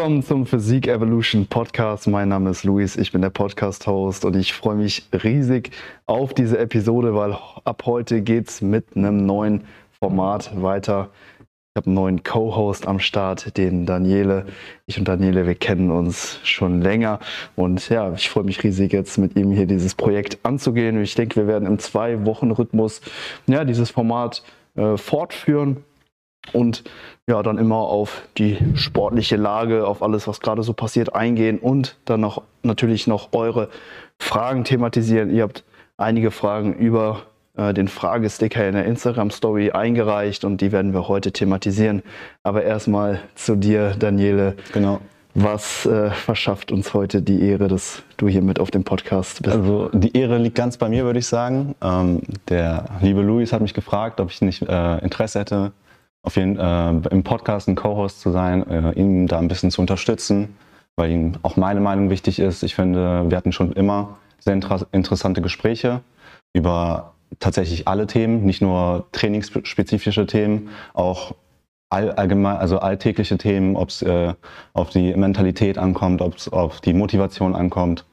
Willkommen 0.00 0.22
zum 0.22 0.46
Physik 0.46 0.86
Evolution 0.86 1.44
Podcast. 1.44 2.06
Mein 2.08 2.30
Name 2.30 2.48
ist 2.48 2.64
Luis, 2.64 2.96
ich 2.96 3.12
bin 3.12 3.20
der 3.20 3.28
Podcast-Host 3.28 4.24
und 4.24 4.34
ich 4.34 4.54
freue 4.54 4.76
mich 4.76 5.06
riesig 5.12 5.72
auf 6.06 6.32
diese 6.32 6.56
Episode, 6.56 7.14
weil 7.14 7.36
ab 7.64 7.82
heute 7.84 8.22
geht 8.22 8.48
es 8.48 8.62
mit 8.62 8.96
einem 8.96 9.26
neuen 9.26 9.64
Format 9.98 10.62
weiter. 10.62 11.10
Ich 11.38 11.76
habe 11.76 11.88
einen 11.88 11.96
neuen 11.96 12.22
Co-Host 12.22 12.88
am 12.88 12.98
Start, 12.98 13.58
den 13.58 13.84
Daniele. 13.84 14.46
Ich 14.86 14.98
und 14.98 15.06
Daniele, 15.06 15.46
wir 15.46 15.54
kennen 15.54 15.90
uns 15.90 16.40
schon 16.44 16.80
länger 16.80 17.20
und 17.54 17.86
ja, 17.90 18.10
ich 18.14 18.30
freue 18.30 18.44
mich 18.44 18.64
riesig 18.64 18.94
jetzt 18.94 19.18
mit 19.18 19.36
ihm 19.36 19.52
hier 19.52 19.66
dieses 19.66 19.94
Projekt 19.94 20.38
anzugehen. 20.44 20.98
Ich 21.02 21.14
denke, 21.14 21.36
wir 21.36 21.46
werden 21.46 21.68
im 21.68 21.78
Zwei-Wochen-Rhythmus 21.78 23.02
ja, 23.46 23.66
dieses 23.66 23.90
Format 23.90 24.42
äh, 24.76 24.96
fortführen 24.96 25.84
und 26.52 26.84
ja, 27.26 27.42
dann 27.42 27.58
immer 27.58 27.76
auf 27.76 28.22
die 28.38 28.58
sportliche 28.74 29.36
Lage, 29.36 29.86
auf 29.86 30.02
alles, 30.02 30.26
was 30.26 30.40
gerade 30.40 30.62
so 30.62 30.72
passiert, 30.72 31.14
eingehen 31.14 31.58
und 31.58 31.96
dann 32.04 32.20
noch 32.20 32.42
natürlich 32.62 33.06
noch 33.06 33.32
eure 33.32 33.68
Fragen 34.18 34.64
thematisieren. 34.64 35.30
Ihr 35.30 35.44
habt 35.44 35.64
einige 35.96 36.30
Fragen 36.30 36.74
über 36.74 37.22
äh, 37.56 37.74
den 37.74 37.88
Fragesticker 37.88 38.66
in 38.66 38.74
der 38.74 38.84
Instagram-Story 38.84 39.70
eingereicht 39.70 40.44
und 40.44 40.60
die 40.60 40.72
werden 40.72 40.92
wir 40.92 41.08
heute 41.08 41.32
thematisieren. 41.32 42.02
Aber 42.42 42.64
erstmal 42.64 43.20
zu 43.34 43.56
dir, 43.56 43.94
Daniele. 43.98 44.56
Genau. 44.72 45.00
Was 45.34 45.86
äh, 45.86 46.10
verschafft 46.10 46.72
uns 46.72 46.92
heute 46.92 47.22
die 47.22 47.40
Ehre, 47.40 47.68
dass 47.68 48.02
du 48.16 48.26
hier 48.26 48.42
mit 48.42 48.58
auf 48.58 48.72
dem 48.72 48.82
Podcast 48.82 49.42
bist? 49.42 49.54
Also 49.54 49.88
die 49.92 50.16
Ehre 50.16 50.38
liegt 50.38 50.56
ganz 50.56 50.76
bei 50.76 50.88
mir, 50.88 51.04
würde 51.04 51.20
ich 51.20 51.26
sagen. 51.26 51.76
Ähm, 51.80 52.22
der 52.48 52.86
liebe 53.00 53.22
Luis 53.22 53.52
hat 53.52 53.60
mich 53.60 53.72
gefragt, 53.72 54.20
ob 54.20 54.30
ich 54.30 54.42
nicht 54.42 54.62
äh, 54.62 54.98
Interesse 54.98 55.38
hätte, 55.40 55.72
auf 56.22 56.36
jeden, 56.36 56.58
äh, 56.58 56.90
im 57.10 57.22
Podcast 57.22 57.68
ein 57.68 57.76
Co-Host 57.76 58.20
zu 58.20 58.30
sein, 58.30 58.68
äh, 58.68 58.92
ihn 58.92 59.26
da 59.26 59.38
ein 59.38 59.48
bisschen 59.48 59.70
zu 59.70 59.80
unterstützen, 59.80 60.56
weil 60.96 61.10
ihm 61.10 61.32
auch 61.42 61.56
meine 61.56 61.80
Meinung 61.80 62.10
wichtig 62.10 62.38
ist. 62.38 62.62
Ich 62.62 62.74
finde, 62.74 63.30
wir 63.30 63.36
hatten 63.36 63.52
schon 63.52 63.72
immer 63.72 64.18
sehr 64.38 64.54
inter 64.54 64.86
interessante 64.92 65.40
Gespräche 65.42 66.00
über 66.52 67.14
tatsächlich 67.38 67.86
alle 67.86 68.06
Themen, 68.06 68.44
nicht 68.44 68.60
nur 68.60 69.06
trainingsspezifische 69.12 70.26
Themen, 70.26 70.70
auch 70.94 71.34
all, 71.90 72.12
allgemein, 72.12 72.56
also 72.56 72.78
alltägliche 72.78 73.38
Themen, 73.38 73.76
ob 73.76 73.90
es 73.90 74.02
äh, 74.02 74.34
auf 74.72 74.90
die 74.90 75.14
Mentalität 75.14 75.78
ankommt, 75.78 76.22
ob 76.22 76.36
es 76.36 76.48
auf 76.48 76.80
die 76.80 76.94
Motivation 76.94 77.54
ankommt, 77.54 78.04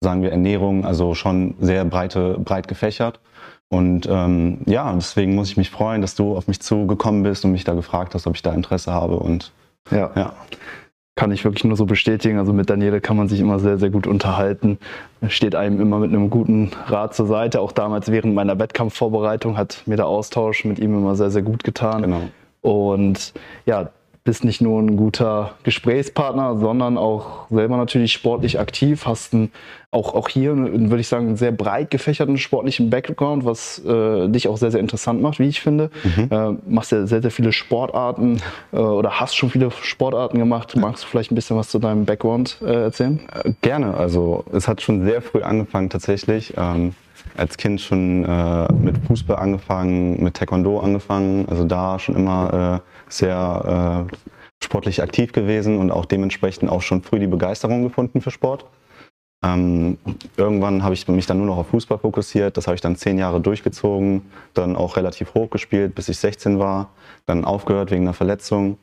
sagen 0.00 0.22
wir 0.22 0.30
Ernährung, 0.30 0.84
also 0.84 1.14
schon 1.14 1.54
sehr 1.60 1.84
breite, 1.84 2.38
breit 2.38 2.68
gefächert. 2.68 3.20
Und 3.70 4.06
ähm, 4.08 4.58
ja, 4.66 4.92
deswegen 4.92 5.34
muss 5.34 5.48
ich 5.50 5.56
mich 5.56 5.70
freuen, 5.70 6.00
dass 6.00 6.14
du 6.14 6.36
auf 6.36 6.46
mich 6.46 6.60
zugekommen 6.60 7.22
bist 7.22 7.44
und 7.44 7.52
mich 7.52 7.64
da 7.64 7.74
gefragt 7.74 8.14
hast, 8.14 8.26
ob 8.26 8.34
ich 8.34 8.42
da 8.42 8.52
Interesse 8.52 8.92
habe. 8.92 9.16
Und 9.16 9.52
ja. 9.90 10.10
ja. 10.14 10.32
Kann 11.16 11.30
ich 11.30 11.44
wirklich 11.44 11.64
nur 11.64 11.76
so 11.76 11.86
bestätigen. 11.86 12.38
Also 12.38 12.52
mit 12.52 12.70
Daniele 12.70 13.00
kann 13.00 13.16
man 13.16 13.28
sich 13.28 13.38
immer 13.38 13.60
sehr, 13.60 13.78
sehr 13.78 13.90
gut 13.90 14.06
unterhalten. 14.06 14.78
Steht 15.28 15.54
einem 15.54 15.80
immer 15.80 16.00
mit 16.00 16.10
einem 16.10 16.28
guten 16.28 16.72
Rat 16.86 17.14
zur 17.14 17.26
Seite. 17.26 17.60
Auch 17.60 17.72
damals 17.72 18.10
während 18.10 18.34
meiner 18.34 18.58
Wettkampfvorbereitung 18.58 19.56
hat 19.56 19.82
mir 19.86 19.96
der 19.96 20.06
Austausch 20.06 20.64
mit 20.64 20.80
ihm 20.80 20.96
immer 20.96 21.14
sehr, 21.14 21.30
sehr 21.30 21.42
gut 21.42 21.62
getan. 21.62 22.02
Genau. 22.02 22.22
Und 22.62 23.32
ja, 23.64 23.90
bist 24.24 24.42
nicht 24.42 24.62
nur 24.62 24.80
ein 24.80 24.96
guter 24.96 25.52
Gesprächspartner, 25.64 26.56
sondern 26.56 26.96
auch 26.96 27.46
selber 27.50 27.76
natürlich 27.76 28.14
sportlich 28.14 28.58
aktiv, 28.58 29.04
hast 29.04 29.34
einen, 29.34 29.52
auch, 29.90 30.14
auch 30.14 30.30
hier, 30.30 30.56
würde 30.56 31.00
ich 31.00 31.08
sagen, 31.08 31.26
einen 31.26 31.36
sehr 31.36 31.52
breit 31.52 31.90
gefächerten 31.90 32.38
sportlichen 32.38 32.88
Background, 32.88 33.44
was 33.44 33.84
äh, 33.84 34.28
dich 34.28 34.48
auch 34.48 34.56
sehr, 34.56 34.70
sehr 34.70 34.80
interessant 34.80 35.20
macht, 35.20 35.38
wie 35.40 35.46
ich 35.46 35.60
finde. 35.60 35.90
Mhm. 36.02 36.28
Äh, 36.30 36.52
machst 36.66 36.90
ja 36.90 37.06
sehr, 37.06 37.20
sehr 37.20 37.30
viele 37.30 37.52
Sportarten 37.52 38.40
äh, 38.72 38.78
oder 38.78 39.20
hast 39.20 39.36
schon 39.36 39.50
viele 39.50 39.70
Sportarten 39.70 40.38
gemacht. 40.38 40.74
Magst 40.74 41.04
du 41.04 41.08
vielleicht 41.08 41.30
ein 41.30 41.34
bisschen 41.34 41.58
was 41.58 41.68
zu 41.68 41.78
deinem 41.78 42.06
Background 42.06 42.62
äh, 42.64 42.84
erzählen? 42.84 43.20
Äh, 43.44 43.52
gerne. 43.60 43.94
Also 43.94 44.44
es 44.52 44.66
hat 44.66 44.80
schon 44.80 45.04
sehr 45.04 45.20
früh 45.20 45.42
angefangen 45.42 45.90
tatsächlich. 45.90 46.54
Ähm, 46.56 46.94
als 47.36 47.56
Kind 47.58 47.80
schon 47.80 48.24
äh, 48.24 48.72
mit 48.72 48.96
Fußball 49.06 49.36
angefangen, 49.36 50.22
mit 50.22 50.34
Taekwondo 50.34 50.80
angefangen, 50.80 51.46
also 51.48 51.64
da 51.64 51.98
schon 51.98 52.16
immer 52.16 52.80
äh, 52.82 52.93
sehr 53.16 54.06
äh, 54.10 54.16
sportlich 54.62 55.02
aktiv 55.02 55.32
gewesen 55.32 55.78
und 55.78 55.90
auch 55.90 56.04
dementsprechend 56.04 56.70
auch 56.70 56.82
schon 56.82 57.02
früh 57.02 57.18
die 57.18 57.26
Begeisterung 57.26 57.82
gefunden 57.82 58.20
für 58.20 58.30
Sport. 58.30 58.66
Ähm, 59.44 59.98
irgendwann 60.36 60.82
habe 60.82 60.94
ich 60.94 61.06
mich 61.08 61.26
dann 61.26 61.38
nur 61.38 61.46
noch 61.46 61.58
auf 61.58 61.68
Fußball 61.68 61.98
fokussiert, 61.98 62.56
das 62.56 62.66
habe 62.66 62.76
ich 62.76 62.80
dann 62.80 62.96
zehn 62.96 63.18
Jahre 63.18 63.40
durchgezogen, 63.40 64.22
dann 64.54 64.74
auch 64.74 64.96
relativ 64.96 65.34
hoch 65.34 65.50
gespielt, 65.50 65.94
bis 65.94 66.08
ich 66.08 66.18
16 66.18 66.58
war, 66.58 66.90
dann 67.26 67.44
aufgehört 67.44 67.90
wegen 67.90 68.04
einer 68.04 68.14
Verletzung 68.14 68.78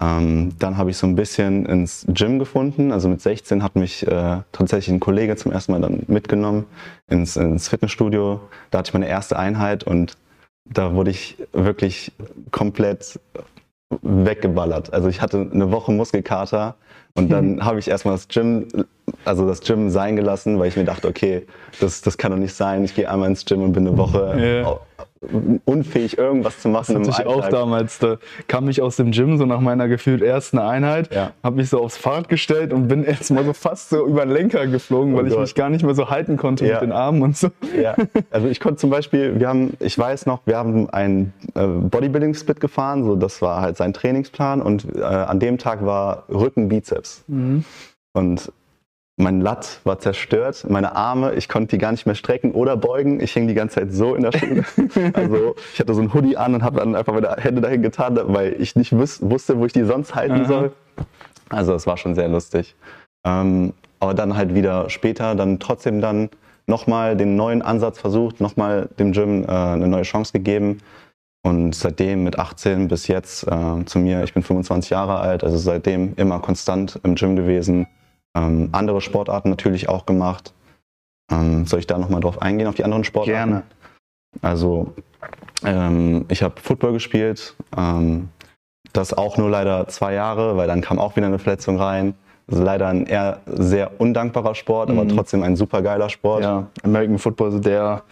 ähm, 0.00 0.52
dann 0.58 0.76
habe 0.76 0.90
ich 0.90 0.96
so 0.96 1.06
ein 1.06 1.16
bisschen 1.16 1.66
ins 1.66 2.06
Gym 2.08 2.38
gefunden. 2.38 2.92
Also 2.92 3.08
mit 3.08 3.20
16 3.20 3.62
hat 3.62 3.74
mich 3.74 4.06
äh, 4.06 4.42
tatsächlich 4.52 4.94
ein 4.94 5.00
Kollege 5.00 5.36
zum 5.36 5.50
ersten 5.50 5.72
Mal 5.72 5.80
dann 5.80 6.04
mitgenommen 6.06 6.66
ins, 7.08 7.36
ins 7.36 7.68
Fitnessstudio. 7.68 8.40
Da 8.70 8.78
hatte 8.78 8.90
ich 8.90 8.94
meine 8.94 9.08
erste 9.08 9.38
Einheit 9.38 9.84
und 9.84 10.16
da 10.64 10.94
wurde 10.94 11.10
ich 11.10 11.36
wirklich 11.52 12.12
komplett 12.52 13.18
weggeballert. 14.02 14.92
Also 14.92 15.08
ich 15.08 15.20
hatte 15.20 15.48
eine 15.52 15.70
Woche 15.70 15.92
Muskelkater 15.92 16.76
und 17.14 17.30
dann 17.30 17.64
habe 17.64 17.78
ich 17.78 17.88
erstmal 17.88 18.14
das 18.14 18.28
Gym, 18.28 18.68
also 19.24 19.46
das 19.46 19.60
Gym 19.60 19.90
sein 19.90 20.16
gelassen, 20.16 20.58
weil 20.58 20.68
ich 20.68 20.76
mir 20.76 20.84
dachte, 20.84 21.08
okay, 21.08 21.46
das, 21.80 22.02
das 22.02 22.18
kann 22.18 22.32
doch 22.32 22.38
nicht 22.38 22.54
sein. 22.54 22.84
Ich 22.84 22.94
gehe 22.94 23.10
einmal 23.10 23.28
ins 23.28 23.44
Gym 23.44 23.62
und 23.62 23.72
bin 23.72 23.86
eine 23.86 23.96
Woche 23.96 24.34
yeah 24.36 24.80
unfähig, 25.64 26.18
irgendwas 26.18 26.60
zu 26.60 26.68
machen. 26.68 26.94
Das 27.02 27.18
hatte 27.18 27.22
ich 27.22 27.26
auch 27.28 27.48
damals. 27.48 27.98
Da 27.98 28.18
kam 28.46 28.68
ich 28.68 28.80
aus 28.80 28.96
dem 28.96 29.10
Gym 29.10 29.36
so 29.36 29.46
nach 29.46 29.60
meiner 29.60 29.88
gefühlt 29.88 30.22
ersten 30.22 30.58
Einheit, 30.58 31.12
ja. 31.12 31.32
habe 31.42 31.56
mich 31.56 31.68
so 31.68 31.80
aufs 31.80 31.96
Fahrrad 31.96 32.28
gestellt 32.28 32.72
und 32.72 32.88
bin 32.88 33.04
erstmal 33.18 33.44
so 33.44 33.52
fast 33.52 33.90
so 33.90 34.06
über 34.06 34.24
den 34.24 34.32
Lenker 34.32 34.66
geflogen, 34.66 35.16
weil 35.16 35.24
oh 35.24 35.26
ich 35.28 35.38
mich 35.38 35.54
gar 35.54 35.70
nicht 35.70 35.84
mehr 35.84 35.94
so 35.94 36.10
halten 36.10 36.36
konnte 36.36 36.66
ja. 36.66 36.74
mit 36.74 36.82
den 36.82 36.92
Armen 36.92 37.22
und 37.22 37.36
so. 37.36 37.48
Ja, 37.80 37.96
also 38.30 38.48
ich 38.48 38.60
konnte 38.60 38.76
zum 38.76 38.90
Beispiel, 38.90 39.38
wir 39.40 39.48
haben, 39.48 39.74
ich 39.80 39.98
weiß 39.98 40.26
noch, 40.26 40.40
wir 40.46 40.56
haben 40.56 40.88
einen 40.90 41.32
äh, 41.54 41.66
Bodybuilding-Split 41.66 42.60
gefahren, 42.60 43.04
so 43.04 43.16
das 43.16 43.42
war 43.42 43.60
halt 43.60 43.76
sein 43.76 43.92
Trainingsplan 43.92 44.62
und 44.62 44.86
äh, 44.96 45.02
an 45.02 45.40
dem 45.40 45.58
Tag 45.58 45.84
war 45.84 46.24
Rücken, 46.28 46.68
Bizeps. 46.68 47.24
Mhm. 47.26 47.64
Und 48.12 48.52
mein 49.18 49.40
Latt 49.40 49.80
war 49.82 49.98
zerstört, 49.98 50.64
meine 50.68 50.94
Arme, 50.94 51.34
ich 51.34 51.48
konnte 51.48 51.76
die 51.76 51.78
gar 51.78 51.90
nicht 51.90 52.06
mehr 52.06 52.14
strecken 52.14 52.52
oder 52.52 52.76
beugen. 52.76 53.20
Ich 53.20 53.32
hing 53.32 53.48
die 53.48 53.54
ganze 53.54 53.80
Zeit 53.80 53.92
so 53.92 54.14
in 54.14 54.22
der 54.22 54.32
Schule. 54.32 54.64
also 55.12 55.56
ich 55.74 55.80
hatte 55.80 55.92
so 55.92 56.00
ein 56.00 56.14
Hoodie 56.14 56.36
an 56.36 56.54
und 56.54 56.62
habe 56.62 56.78
dann 56.78 56.94
einfach 56.94 57.12
meine 57.12 57.34
Hände 57.36 57.60
dahin 57.60 57.82
getan, 57.82 58.18
weil 58.26 58.54
ich 58.60 58.76
nicht 58.76 58.92
wusste, 58.92 59.58
wo 59.58 59.66
ich 59.66 59.72
die 59.72 59.82
sonst 59.82 60.14
halten 60.14 60.42
Aha. 60.42 60.44
soll. 60.44 60.72
Also 61.48 61.74
es 61.74 61.86
war 61.86 61.96
schon 61.96 62.14
sehr 62.14 62.28
lustig. 62.28 62.76
Ähm, 63.26 63.72
aber 63.98 64.14
dann 64.14 64.36
halt 64.36 64.54
wieder 64.54 64.88
später, 64.88 65.34
dann 65.34 65.58
trotzdem 65.58 66.00
dann 66.00 66.30
nochmal 66.68 67.16
den 67.16 67.34
neuen 67.34 67.60
Ansatz 67.60 67.98
versucht, 67.98 68.40
nochmal 68.40 68.88
dem 69.00 69.10
Gym 69.10 69.42
äh, 69.42 69.48
eine 69.48 69.88
neue 69.88 70.04
Chance 70.04 70.32
gegeben. 70.32 70.78
Und 71.42 71.74
seitdem 71.74 72.22
mit 72.22 72.38
18 72.38 72.86
bis 72.86 73.08
jetzt 73.08 73.48
äh, 73.48 73.84
zu 73.84 73.98
mir, 73.98 74.22
ich 74.22 74.32
bin 74.32 74.44
25 74.44 74.90
Jahre 74.90 75.18
alt, 75.18 75.42
also 75.42 75.56
seitdem 75.56 76.12
immer 76.16 76.38
konstant 76.38 77.00
im 77.02 77.16
Gym 77.16 77.34
gewesen 77.34 77.88
ähm, 78.36 78.68
andere 78.72 79.00
Sportarten 79.00 79.50
natürlich 79.50 79.88
auch 79.88 80.06
gemacht. 80.06 80.52
Ähm, 81.30 81.66
soll 81.66 81.80
ich 81.80 81.86
da 81.86 81.98
nochmal 81.98 82.20
drauf 82.20 82.40
eingehen, 82.40 82.68
auf 82.68 82.74
die 82.74 82.84
anderen 82.84 83.04
Sportarten? 83.04 83.50
Gerne. 83.50 83.62
Also, 84.42 84.94
ähm, 85.64 86.26
ich 86.28 86.42
habe 86.42 86.60
Football 86.60 86.92
gespielt. 86.92 87.54
Ähm, 87.76 88.28
das 88.92 89.12
auch 89.12 89.36
nur 89.36 89.50
leider 89.50 89.88
zwei 89.88 90.14
Jahre, 90.14 90.56
weil 90.56 90.66
dann 90.66 90.80
kam 90.80 90.98
auch 90.98 91.16
wieder 91.16 91.26
eine 91.26 91.38
Verletzung 91.38 91.78
rein. 91.78 92.14
Also 92.50 92.62
leider 92.62 92.88
ein 92.88 93.04
eher 93.04 93.40
sehr 93.46 94.00
undankbarer 94.00 94.54
Sport, 94.54 94.88
mhm. 94.88 94.98
aber 94.98 95.08
trotzdem 95.08 95.42
ein 95.42 95.56
super 95.56 95.82
geiler 95.82 96.08
Sport. 96.08 96.42
Ja, 96.42 96.66
American 96.82 97.18
Football 97.18 97.54
ist 97.54 97.66
der 97.66 98.02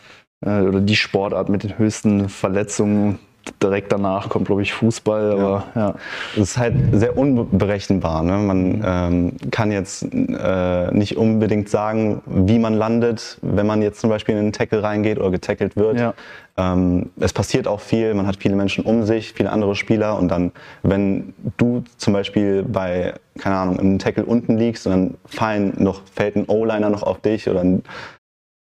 äh, 0.44 0.61
oder 0.61 0.81
die 0.81 0.96
Sportart 0.96 1.49
mit 1.49 1.62
den 1.62 1.79
höchsten 1.79 2.29
Verletzungen 2.29 3.19
direkt 3.62 3.93
danach 3.93 4.28
kommt, 4.28 4.46
glaube 4.46 4.62
ich, 4.62 4.72
Fußball. 4.72 5.32
Aber 5.32 5.64
ja. 5.75 5.81
ja. 5.81 5.94
Es 6.34 6.50
ist 6.50 6.58
halt 6.58 6.75
sehr 6.93 7.16
unberechenbar. 7.16 8.22
Ne? 8.22 8.38
Man 8.38 8.82
ähm, 8.84 9.32
kann 9.50 9.72
jetzt 9.72 10.06
äh, 10.12 10.90
nicht 10.93 11.16
unbedingt 11.16 11.69
sagen, 11.69 12.22
wie 12.26 12.58
man 12.58 12.75
landet, 12.75 13.38
wenn 13.43 13.66
man 13.66 13.82
jetzt 13.82 14.00
zum 14.00 14.10
Beispiel 14.10 14.34
in 14.34 14.40
einen 14.40 14.52
Tackle 14.52 14.82
reingeht 14.82 15.19
oder 15.19 15.31
getackelt 15.31 15.76
wird. 15.76 15.98
Ja. 15.98 16.14
Ähm, 16.58 17.10
es 17.20 17.32
passiert 17.32 17.69
auch 17.69 17.81
viel, 17.81 18.14
man 18.14 18.26
hat 18.26 18.37
viele 18.37 18.56
Menschen 18.56 18.84
um 18.84 19.04
sich, 19.04 19.34
viele 19.34 19.50
andere 19.50 19.75
Spieler 19.75 20.19
und 20.19 20.28
dann, 20.28 20.52
wenn 20.82 21.34
du 21.58 21.84
zum 21.99 22.14
Beispiel 22.14 22.62
bei, 22.62 23.12
keine 23.38 23.56
Ahnung, 23.56 23.78
im 23.78 23.99
Tackle 23.99 24.25
unten 24.25 24.56
liegst 24.56 24.87
und 24.87 24.92
dann 24.92 25.14
fallen 25.26 25.75
noch, 25.78 26.00
fällt 26.14 26.37
ein 26.37 26.46
O-Liner 26.46 26.88
noch 26.88 27.02
auf 27.02 27.20
dich 27.20 27.49
oder 27.50 27.60
ein 27.60 27.82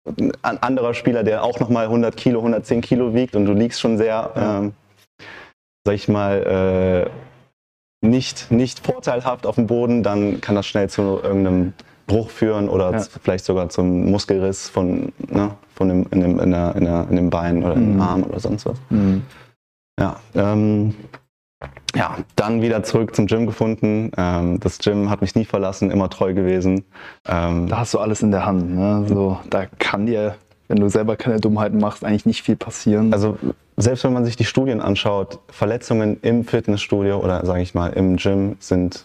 ein 0.05 0.61
anderer 0.61 0.93
Spieler, 0.93 1.23
der 1.23 1.43
auch 1.43 1.59
nochmal 1.59 1.85
100 1.85 2.17
Kilo, 2.17 2.39
110 2.39 2.81
Kilo 2.81 3.13
wiegt 3.13 3.35
und 3.35 3.45
du 3.45 3.53
liegst 3.53 3.79
schon 3.79 3.97
sehr, 3.97 4.31
ähm, 4.35 4.73
sag 5.85 5.95
ich 5.95 6.07
mal, 6.07 7.07
äh, 8.03 8.05
nicht, 8.05 8.51
nicht 8.51 8.85
vorteilhaft 8.85 9.45
auf 9.45 9.55
dem 9.55 9.67
Boden, 9.67 10.03
dann 10.03 10.41
kann 10.41 10.55
das 10.55 10.67
schnell 10.67 10.89
zu 10.89 11.21
irgendeinem 11.23 11.73
Bruch 12.05 12.29
führen 12.29 12.67
oder 12.67 12.91
ja. 12.91 12.99
vielleicht 12.99 13.45
sogar 13.45 13.69
zum 13.69 14.11
Muskelriss 14.11 14.67
von, 14.67 15.13
ne, 15.29 15.51
von 15.73 15.87
dem, 15.87 16.05
in, 16.11 16.19
dem, 16.19 16.39
in, 16.39 16.51
der, 16.51 16.75
in, 16.75 16.83
der, 16.83 17.07
in 17.09 17.15
dem 17.15 17.29
Bein 17.29 17.63
oder 17.63 17.75
mhm. 17.75 17.93
im 17.93 18.01
Arm 18.01 18.23
oder 18.23 18.39
sonst 18.41 18.65
was. 18.65 18.77
Mhm. 18.89 19.23
Ja, 19.97 20.19
ähm, 20.35 20.95
ja, 21.95 22.17
dann 22.35 22.61
wieder 22.61 22.83
zurück 22.83 23.15
zum 23.15 23.27
Gym 23.27 23.45
gefunden. 23.45 24.11
Ähm, 24.17 24.59
das 24.59 24.79
Gym 24.79 25.09
hat 25.09 25.21
mich 25.21 25.35
nie 25.35 25.45
verlassen, 25.45 25.91
immer 25.91 26.09
treu 26.09 26.33
gewesen. 26.33 26.83
Ähm, 27.27 27.67
da 27.67 27.79
hast 27.79 27.93
du 27.93 27.99
alles 27.99 28.21
in 28.21 28.31
der 28.31 28.45
Hand. 28.45 28.75
Ne? 28.75 29.05
So, 29.07 29.39
da 29.49 29.65
kann 29.79 30.05
dir, 30.05 30.35
wenn 30.67 30.79
du 30.79 30.89
selber 30.89 31.15
keine 31.15 31.39
Dummheiten 31.39 31.79
machst, 31.79 32.03
eigentlich 32.03 32.25
nicht 32.25 32.43
viel 32.43 32.55
passieren. 32.55 33.13
Also 33.13 33.37
selbst 33.77 34.03
wenn 34.03 34.13
man 34.13 34.25
sich 34.25 34.35
die 34.35 34.45
Studien 34.45 34.81
anschaut, 34.81 35.39
Verletzungen 35.49 36.17
im 36.21 36.45
Fitnessstudio 36.45 37.19
oder 37.19 37.45
sage 37.45 37.61
ich 37.61 37.73
mal 37.73 37.93
im 37.93 38.17
Gym 38.17 38.55
sind 38.59 39.03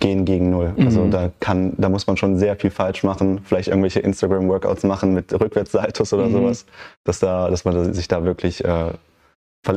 gehen 0.00 0.24
gegen 0.24 0.50
null. 0.50 0.74
Also 0.78 1.02
mhm. 1.02 1.10
Da 1.10 1.30
kann, 1.40 1.72
da 1.76 1.88
muss 1.88 2.06
man 2.06 2.16
schon 2.16 2.38
sehr 2.38 2.56
viel 2.56 2.70
falsch 2.70 3.02
machen, 3.02 3.40
vielleicht 3.44 3.68
irgendwelche 3.68 4.00
Instagram-Workouts 4.00 4.84
machen 4.84 5.14
mit 5.14 5.32
Rückwärtssaltos 5.32 6.12
oder 6.12 6.26
mhm. 6.26 6.32
sowas, 6.32 6.66
dass 7.04 7.18
da, 7.18 7.50
dass 7.50 7.64
man 7.64 7.92
sich 7.94 8.08
da 8.08 8.24
wirklich 8.24 8.64
äh, 8.64 8.92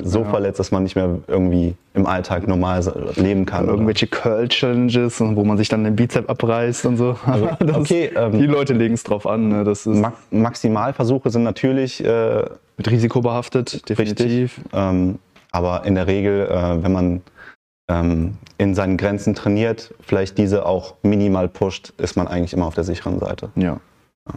so 0.04 0.22
ja. 0.22 0.30
verletzt, 0.30 0.60
dass 0.60 0.72
man 0.72 0.84
nicht 0.84 0.96
mehr 0.96 1.18
irgendwie 1.28 1.76
im 1.94 2.06
Alltag 2.06 2.48
normal 2.48 2.82
leben 3.16 3.46
kann. 3.46 3.66
Oder 3.66 3.74
irgendwelche 3.74 4.08
Curl-Challenges, 4.08 5.20
wo 5.20 5.44
man 5.44 5.58
sich 5.58 5.68
dann 5.68 5.84
den 5.84 5.96
Bizep 5.96 6.30
abreißt 6.30 6.86
und 6.86 6.98
so. 6.98 7.18
Also, 7.26 7.50
okay, 7.74 8.12
ähm, 8.16 8.40
die 8.40 8.46
Leute 8.46 8.74
legen 8.74 8.94
es 8.94 9.04
drauf 9.04 9.28
an. 9.28 9.50
Ne? 9.50 9.64
Das 9.64 9.86
ist 9.86 9.98
Ma 9.98 10.14
Maximalversuche 10.30 11.30
sind 11.30 11.44
natürlich 11.44 12.04
äh, 12.04 12.46
mit 12.78 12.90
Risiko 12.90 13.22
behaftet, 13.22 13.90
definitiv. 13.90 14.58
Richtig, 14.58 14.72
ähm, 14.74 15.20
aber 15.52 15.84
in 15.86 15.96
der 15.96 16.08
Regel, 16.08 16.48
äh, 16.48 16.84
wenn 16.84 16.92
man 16.92 17.22
ähm, 17.90 18.38
in 18.58 18.76
seinen 18.76 18.96
Grenzen 18.98 19.36
trainiert, 19.36 19.94
vielleicht 20.00 20.38
diese 20.38 20.66
auch 20.66 20.96
minimal 21.04 21.50
pusht, 21.50 21.94
ist 21.98 22.16
man 22.16 22.28
eigentlich 22.28 22.54
immer 22.54 22.68
auf 22.68 22.76
der 22.76 22.86
sicheren 22.86 23.20
Seite. 23.20 23.50
Ja. 23.56 23.80
ja. 24.28 24.34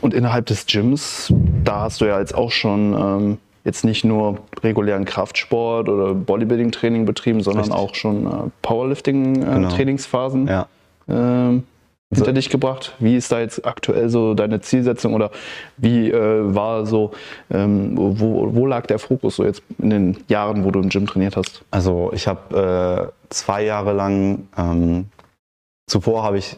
Und 0.00 0.14
innerhalb 0.14 0.46
des 0.46 0.66
Gyms, 0.66 1.32
da 1.64 1.80
hast 1.80 2.00
du 2.00 2.04
ja 2.04 2.20
jetzt 2.20 2.34
auch 2.34 2.52
schon 2.52 2.94
ähm, 2.94 3.38
jetzt 3.64 3.84
nicht 3.84 4.04
nur 4.04 4.38
regulären 4.62 5.04
Kraftsport 5.04 5.88
oder 5.88 6.14
Bodybuilding-Training 6.14 7.04
betrieben, 7.04 7.42
sondern 7.42 7.64
Richtig. 7.64 7.78
auch 7.78 7.94
schon 7.94 8.26
äh, 8.26 8.50
Powerlifting-Trainingsphasen. 8.62 10.48
Äh, 10.48 10.50
genau. 10.50 10.66
Ja. 11.08 11.48
Ähm, 11.48 11.64
hinter 12.10 12.30
so. 12.30 12.32
dich 12.32 12.48
gebracht. 12.48 12.94
Wie 13.00 13.16
ist 13.16 13.30
da 13.30 13.40
jetzt 13.40 13.66
aktuell 13.66 14.08
so 14.08 14.32
deine 14.32 14.60
Zielsetzung 14.60 15.12
oder 15.14 15.30
wie 15.76 16.10
äh, 16.10 16.54
war 16.54 16.86
so, 16.86 17.12
ähm, 17.50 17.92
wo, 17.96 18.54
wo 18.54 18.66
lag 18.66 18.86
der 18.86 18.98
Fokus 18.98 19.36
so 19.36 19.44
jetzt 19.44 19.62
in 19.78 19.90
den 19.90 20.16
Jahren, 20.28 20.64
wo 20.64 20.70
du 20.70 20.80
im 20.80 20.88
Gym 20.88 21.06
trainiert 21.06 21.36
hast? 21.36 21.64
Also 21.70 22.10
ich 22.14 22.26
habe 22.26 23.12
äh, 23.12 23.28
zwei 23.28 23.62
Jahre 23.64 23.92
lang, 23.92 24.48
ähm, 24.56 25.06
zuvor 25.86 26.22
habe 26.22 26.38
ich 26.38 26.56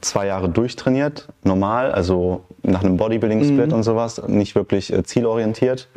zwei 0.00 0.26
Jahre 0.26 0.48
durchtrainiert, 0.48 1.28
normal, 1.42 1.90
also 1.90 2.44
nach 2.62 2.84
einem 2.84 2.96
Bodybuilding-Split 2.96 3.68
mhm. 3.68 3.74
und 3.74 3.82
sowas, 3.82 4.22
nicht 4.28 4.54
wirklich 4.54 4.92
äh, 4.92 5.02
zielorientiert. 5.02 5.88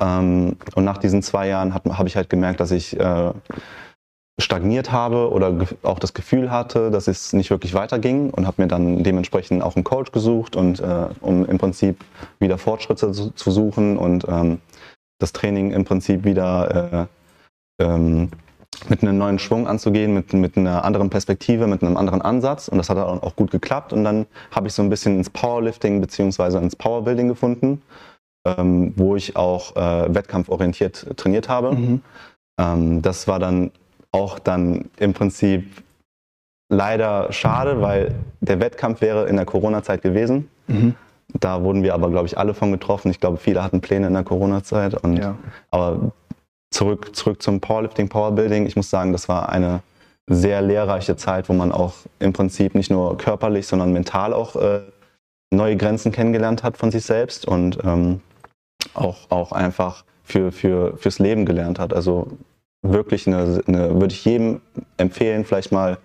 Ähm, 0.00 0.56
und 0.74 0.84
nach 0.84 0.98
diesen 0.98 1.22
zwei 1.22 1.48
Jahren 1.48 1.74
habe 1.74 2.08
ich 2.08 2.16
halt 2.16 2.28
gemerkt, 2.30 2.60
dass 2.60 2.70
ich 2.70 2.98
äh, 2.98 3.32
stagniert 4.40 4.92
habe 4.92 5.30
oder 5.30 5.66
auch 5.82 5.98
das 5.98 6.14
Gefühl 6.14 6.50
hatte, 6.50 6.90
dass 6.90 7.06
es 7.06 7.32
nicht 7.32 7.50
wirklich 7.50 7.74
weiterging 7.74 8.30
und 8.30 8.46
habe 8.46 8.62
mir 8.62 8.68
dann 8.68 9.02
dementsprechend 9.02 9.62
auch 9.62 9.76
einen 9.76 9.84
Coach 9.84 10.12
gesucht 10.12 10.56
und 10.56 10.80
äh, 10.80 11.06
um 11.20 11.44
im 11.46 11.58
Prinzip 11.58 12.04
wieder 12.38 12.58
Fortschritte 12.58 13.12
zu, 13.12 13.30
zu 13.30 13.50
suchen 13.50 13.96
und 13.96 14.26
ähm, 14.28 14.60
das 15.18 15.32
Training 15.32 15.70
im 15.70 15.84
Prinzip 15.84 16.24
wieder 16.24 17.08
äh, 17.78 17.84
ähm, 17.84 18.30
mit 18.88 19.02
einem 19.02 19.18
neuen 19.18 19.38
Schwung 19.38 19.68
anzugehen, 19.68 20.14
mit, 20.14 20.32
mit 20.32 20.56
einer 20.56 20.84
anderen 20.84 21.10
Perspektive, 21.10 21.66
mit 21.66 21.82
einem 21.82 21.96
anderen 21.96 22.22
Ansatz. 22.22 22.68
Und 22.68 22.78
das 22.78 22.90
hat 22.90 22.96
auch 22.96 23.36
gut 23.36 23.50
geklappt. 23.50 23.92
Und 23.92 24.02
dann 24.02 24.26
habe 24.50 24.66
ich 24.66 24.74
so 24.74 24.82
ein 24.82 24.90
bisschen 24.90 25.18
ins 25.18 25.30
Powerlifting 25.30 26.00
beziehungsweise 26.00 26.58
ins 26.58 26.74
Powerbuilding 26.74 27.28
gefunden, 27.28 27.82
ähm, 28.44 28.92
wo 28.96 29.16
ich 29.16 29.36
auch 29.36 29.76
äh, 29.76 30.14
wettkampforientiert 30.14 31.16
trainiert 31.16 31.48
habe. 31.48 31.72
Mhm. 31.72 32.02
Ähm, 32.58 33.02
das 33.02 33.28
war 33.28 33.38
dann 33.38 33.70
auch 34.10 34.38
dann 34.38 34.90
im 34.98 35.14
Prinzip 35.14 35.82
leider 36.68 37.32
schade, 37.32 37.80
weil 37.80 38.14
der 38.40 38.60
Wettkampf 38.60 39.00
wäre 39.00 39.28
in 39.28 39.36
der 39.36 39.44
Corona-Zeit 39.44 40.02
gewesen. 40.02 40.48
Mhm. 40.66 40.94
Da 41.38 41.62
wurden 41.62 41.82
wir 41.82 41.94
aber, 41.94 42.10
glaube 42.10 42.26
ich, 42.26 42.36
alle 42.36 42.54
von 42.54 42.72
getroffen. 42.72 43.10
Ich 43.10 43.20
glaube, 43.20 43.38
viele 43.38 43.62
hatten 43.62 43.80
Pläne 43.80 44.06
in 44.06 44.14
der 44.14 44.24
Corona-Zeit. 44.24 44.98
Ja. 45.04 45.36
Aber 45.70 46.12
zurück, 46.70 47.14
zurück 47.16 47.42
zum 47.42 47.60
Powerlifting, 47.60 48.08
Powerbuilding. 48.08 48.66
Ich 48.66 48.76
muss 48.76 48.90
sagen, 48.90 49.12
das 49.12 49.28
war 49.28 49.48
eine 49.48 49.80
sehr 50.28 50.62
lehrreiche 50.62 51.16
Zeit, 51.16 51.48
wo 51.48 51.52
man 51.52 51.72
auch 51.72 51.94
im 52.18 52.32
Prinzip 52.32 52.74
nicht 52.74 52.90
nur 52.90 53.16
körperlich, 53.16 53.66
sondern 53.66 53.92
mental 53.92 54.32
auch 54.32 54.56
äh, 54.56 54.80
neue 55.52 55.76
Grenzen 55.76 56.12
kennengelernt 56.12 56.62
hat 56.62 56.76
von 56.76 56.90
sich 56.90 57.04
selbst 57.04 57.46
und 57.46 57.78
ähm, 57.84 58.20
auch, 58.94 59.30
auch 59.30 59.52
einfach 59.52 60.04
für, 60.22 60.52
für, 60.52 60.96
fürs 60.96 61.18
Leben 61.18 61.44
gelernt 61.44 61.78
hat. 61.78 61.92
Also 61.92 62.28
wirklich 62.82 63.26
eine, 63.26 63.62
eine 63.66 64.00
würde 64.00 64.14
ich 64.14 64.24
jedem 64.24 64.60
empfehlen, 64.96 65.44
vielleicht 65.44 65.72
mal 65.72 65.98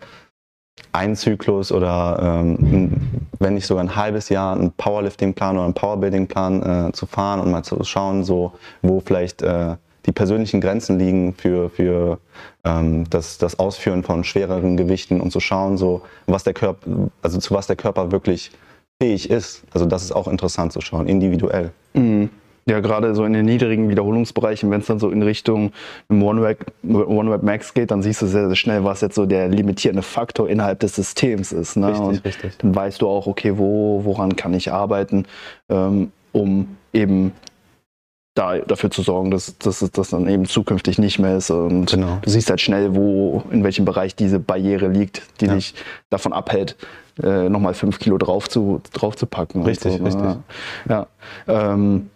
einen 0.92 1.16
Zyklus 1.16 1.72
oder 1.72 2.19
ähm, 2.22 3.01
wenn 3.39 3.56
nicht 3.56 3.66
sogar 3.66 3.84
ein 3.84 3.95
halbes 3.95 4.30
Jahr 4.30 4.56
einen 4.56 4.72
Powerlifting-Plan 4.72 5.56
oder 5.56 5.66
einen 5.66 5.74
Powerbuilding-Plan 5.74 6.89
äh, 6.89 6.92
zu 6.92 7.06
fahren 7.06 7.39
und 7.39 7.51
mal 7.51 7.63
zu 7.63 7.84
schauen, 7.84 8.24
so 8.24 8.54
wo 8.81 9.00
vielleicht 9.00 9.42
äh, 9.42 9.75
die 10.06 10.12
persönlichen 10.12 10.62
Grenzen 10.62 10.98
liegen 10.98 11.33
für, 11.33 11.69
für 11.69 12.19
ähm, 12.63 13.10
das, 13.10 13.38
das 13.38 13.60
Ausführen 13.60 14.04
von 14.04 14.24
schwereren 14.24 14.78
Gewichten 14.78 15.19
und 15.19 15.31
zu 15.31 15.40
schauen, 15.40 15.78
so 15.78 16.01
was 16.28 16.44
der 16.44 16.54
Körper, 16.54 17.10
also 17.22 17.40
zu 17.40 17.54
was 17.54 17.68
der 17.68 17.75
Körper 17.75 18.12
wirklich 18.12 18.51
fähig 19.01 19.30
ist. 19.30 19.63
Also 19.74 19.86
das 19.86 20.04
ist 20.04 20.12
auch 20.12 20.28
interessant 20.28 20.74
zu 20.74 20.81
schauen, 20.81 21.07
individuell. 21.07 21.72
Mhm. 21.94 22.30
Ja, 22.68 22.81
gerade 22.81 23.16
so 23.16 23.24
in 23.24 23.31
den 23.31 23.46
niedrigen 23.46 23.90
Wiederholungsbereichen, 23.90 24.69
wenn 24.69 24.81
es 24.81 24.88
dann 24.88 25.00
so 25.00 25.10
in 25.10 25.24
Richtung 25.24 25.72
One-Rep 26.10 26.66
One 26.84 27.40
Max 27.42 27.74
geht, 27.74 27.92
dann 27.92 28.04
siehst 28.04 28.22
du 28.22 28.28
sehr, 28.28 28.48
sehr 28.48 28.56
schnell, 28.58 28.84
was 28.84 29.00
jetzt 29.00 29.16
so 29.16 29.25
der 29.25 29.48
limitierende 29.48 30.04
Faktor 30.04 30.50
innerhalb 30.50 30.81
des 30.81 30.96
Systems 30.96 31.54
ist. 31.54 31.78
Ne? 31.78 31.88
Richtig, 31.88 32.06
Und 32.06 32.25
richtig. 32.25 32.58
Dann 32.58 32.75
weißt 32.75 33.02
du 33.02 33.08
auch, 33.08 33.25
okay, 33.25 33.58
wo, 33.58 34.02
woran 34.04 34.36
kann 34.36 34.54
ich 34.54 34.72
arbeiten, 34.72 35.25
ähm, 35.69 36.12
um 36.34 36.78
eben 36.92 37.31
da, 38.38 38.58
dafür 38.60 38.92
zu 38.92 39.02
sorgen, 39.02 39.31
dass, 39.31 39.58
dass 39.58 39.80
das 39.80 40.10
dann 40.10 40.28
eben 40.28 40.46
zukünftig 40.46 41.00
nicht 41.00 41.19
mehr 41.19 41.38
ist. 41.38 41.50
Und 41.50 41.92
genau. 41.92 42.19
du 42.21 42.30
siehst 42.30 42.50
halt 42.50 42.62
schnell, 42.62 42.95
wo, 42.95 43.44
in 43.50 43.64
welchem 43.64 43.86
Bereich 43.86 44.16
diese 44.16 44.40
Barriere 44.40 44.88
liegt, 44.88 45.21
die 45.42 45.47
ja. 45.47 45.56
dich 45.56 45.74
davon 46.09 46.33
abhält, 46.33 46.76
äh, 47.24 47.50
nochmal 47.50 47.74
fünf 47.74 47.97
Kilo 48.00 48.18
drauf 48.18 48.47
zu, 48.47 48.81
drauf 48.94 49.16
zu 49.16 49.26
packen. 49.26 49.64
Richtig, 49.64 49.94
so, 49.94 49.97
ne? 49.97 50.06
richtig. 50.06 50.36
Ja. 50.88 51.07
Ähm, 51.47 52.09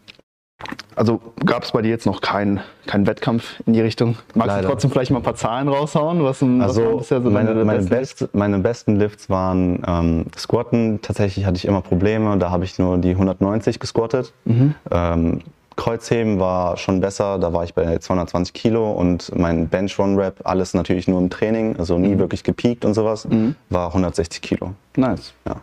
also 0.96 1.22
gab 1.46 1.64
es 1.64 1.72
bei 1.72 1.82
dir 1.82 1.90
jetzt 1.90 2.06
noch 2.06 2.22
keinen 2.22 2.60
kein 2.86 3.08
Wettkampf 3.08 3.62
in 3.66 3.74
die 3.74 3.82
Richtung? 3.82 4.18
Magst 4.34 4.48
Leider. 4.48 4.62
du 4.64 4.68
trotzdem 4.68 4.92
vielleicht 4.92 5.12
mal 5.12 5.20
ein 5.20 5.24
paar 5.24 5.36
Zahlen 5.36 5.68
raushauen? 5.68 6.24
Was, 6.24 6.42
ein, 6.42 6.62
also 6.62 7.00
was 7.00 7.10
so 7.10 7.20
meine, 7.22 7.54
meine, 7.66 7.84
best, 7.84 8.30
meine, 8.34 8.60
besten 8.60 8.98
Lifts 8.98 9.30
waren 9.30 9.82
ähm, 9.88 10.26
Squatten. 10.38 11.00
Tatsächlich 11.02 11.46
hatte 11.46 11.58
ich 11.58 11.66
immer 11.66 11.82
Probleme. 11.82 12.38
Da 12.38 12.52
habe 12.52 12.66
ich 12.66 12.78
nur 12.78 12.98
die 12.98 13.12
190 13.12 13.80
gesquattet. 13.80 14.34
Mhm. 14.46 14.76
Ähm, 14.92 15.42
Kreuzheben 15.78 16.40
war 16.40 16.78
schon 16.78 17.00
besser, 17.00 17.40
da 17.40 17.54
war 17.54 17.64
ich 17.64 17.74
bei 17.74 17.98
220 17.98 18.54
Kilo 18.54 18.92
und 18.92 19.32
mein 19.36 19.68
Bench 19.68 19.98
Run 19.98 20.16
Rap, 20.16 20.42
alles 20.44 20.74
natürlich 20.74 21.08
nur 21.08 21.20
im 21.20 21.30
Training, 21.30 21.78
also 21.78 21.98
nie 21.98 22.16
mhm. 22.16 22.20
wirklich 22.20 22.44
gepiekt 22.44 22.86
und 22.86 22.94
sowas, 22.94 23.26
mhm. 23.26 23.56
war 23.70 23.88
160 23.88 24.42
Kilo. 24.42 24.74
Nice. 24.96 25.34
Ja. 25.48 25.56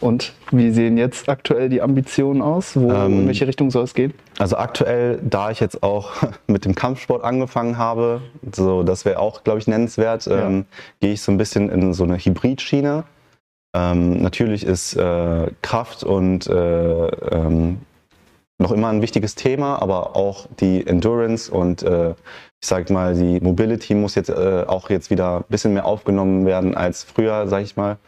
Und 0.00 0.32
wie 0.50 0.70
sehen 0.70 0.96
jetzt 0.96 1.28
aktuell 1.28 1.68
die 1.68 1.82
Ambitionen 1.82 2.40
aus? 2.40 2.76
Wo, 2.76 2.90
ähm, 2.90 3.20
in 3.20 3.26
welche 3.26 3.46
Richtung 3.46 3.70
soll 3.70 3.84
es 3.84 3.94
gehen? 3.94 4.14
Also 4.38 4.56
aktuell, 4.56 5.20
da 5.22 5.50
ich 5.50 5.60
jetzt 5.60 5.82
auch 5.82 6.12
mit 6.46 6.64
dem 6.64 6.74
Kampfsport 6.74 7.22
angefangen 7.22 7.78
habe, 7.78 8.22
so 8.52 8.82
das 8.82 9.04
wäre 9.04 9.18
auch, 9.18 9.44
glaube 9.44 9.58
ich, 9.58 9.66
nennenswert, 9.66 10.26
ja. 10.26 10.46
ähm, 10.46 10.64
gehe 11.00 11.12
ich 11.12 11.20
so 11.20 11.30
ein 11.30 11.38
bisschen 11.38 11.68
in 11.68 11.92
so 11.92 12.04
eine 12.04 12.16
Hybridschiene. 12.16 13.04
Ähm, 13.74 14.22
natürlich 14.22 14.64
ist 14.64 14.96
äh, 14.96 15.46
Kraft 15.62 16.04
und 16.04 16.46
äh, 16.46 17.06
ähm, 17.06 17.78
noch 18.58 18.72
immer 18.72 18.88
ein 18.88 19.02
wichtiges 19.02 19.34
Thema, 19.34 19.80
aber 19.80 20.16
auch 20.16 20.46
die 20.60 20.86
Endurance 20.86 21.50
und 21.50 21.82
äh, 21.82 22.10
ich 22.62 22.68
sage 22.68 22.92
mal, 22.92 23.14
die 23.14 23.40
Mobility 23.40 23.94
muss 23.94 24.14
jetzt 24.14 24.30
äh, 24.30 24.64
auch 24.66 24.88
jetzt 24.88 25.10
wieder 25.10 25.38
ein 25.38 25.44
bisschen 25.48 25.74
mehr 25.74 25.84
aufgenommen 25.84 26.46
werden 26.46 26.76
als 26.76 27.02
früher, 27.02 27.48
sage 27.48 27.64
ich 27.64 27.76
mal. 27.76 27.98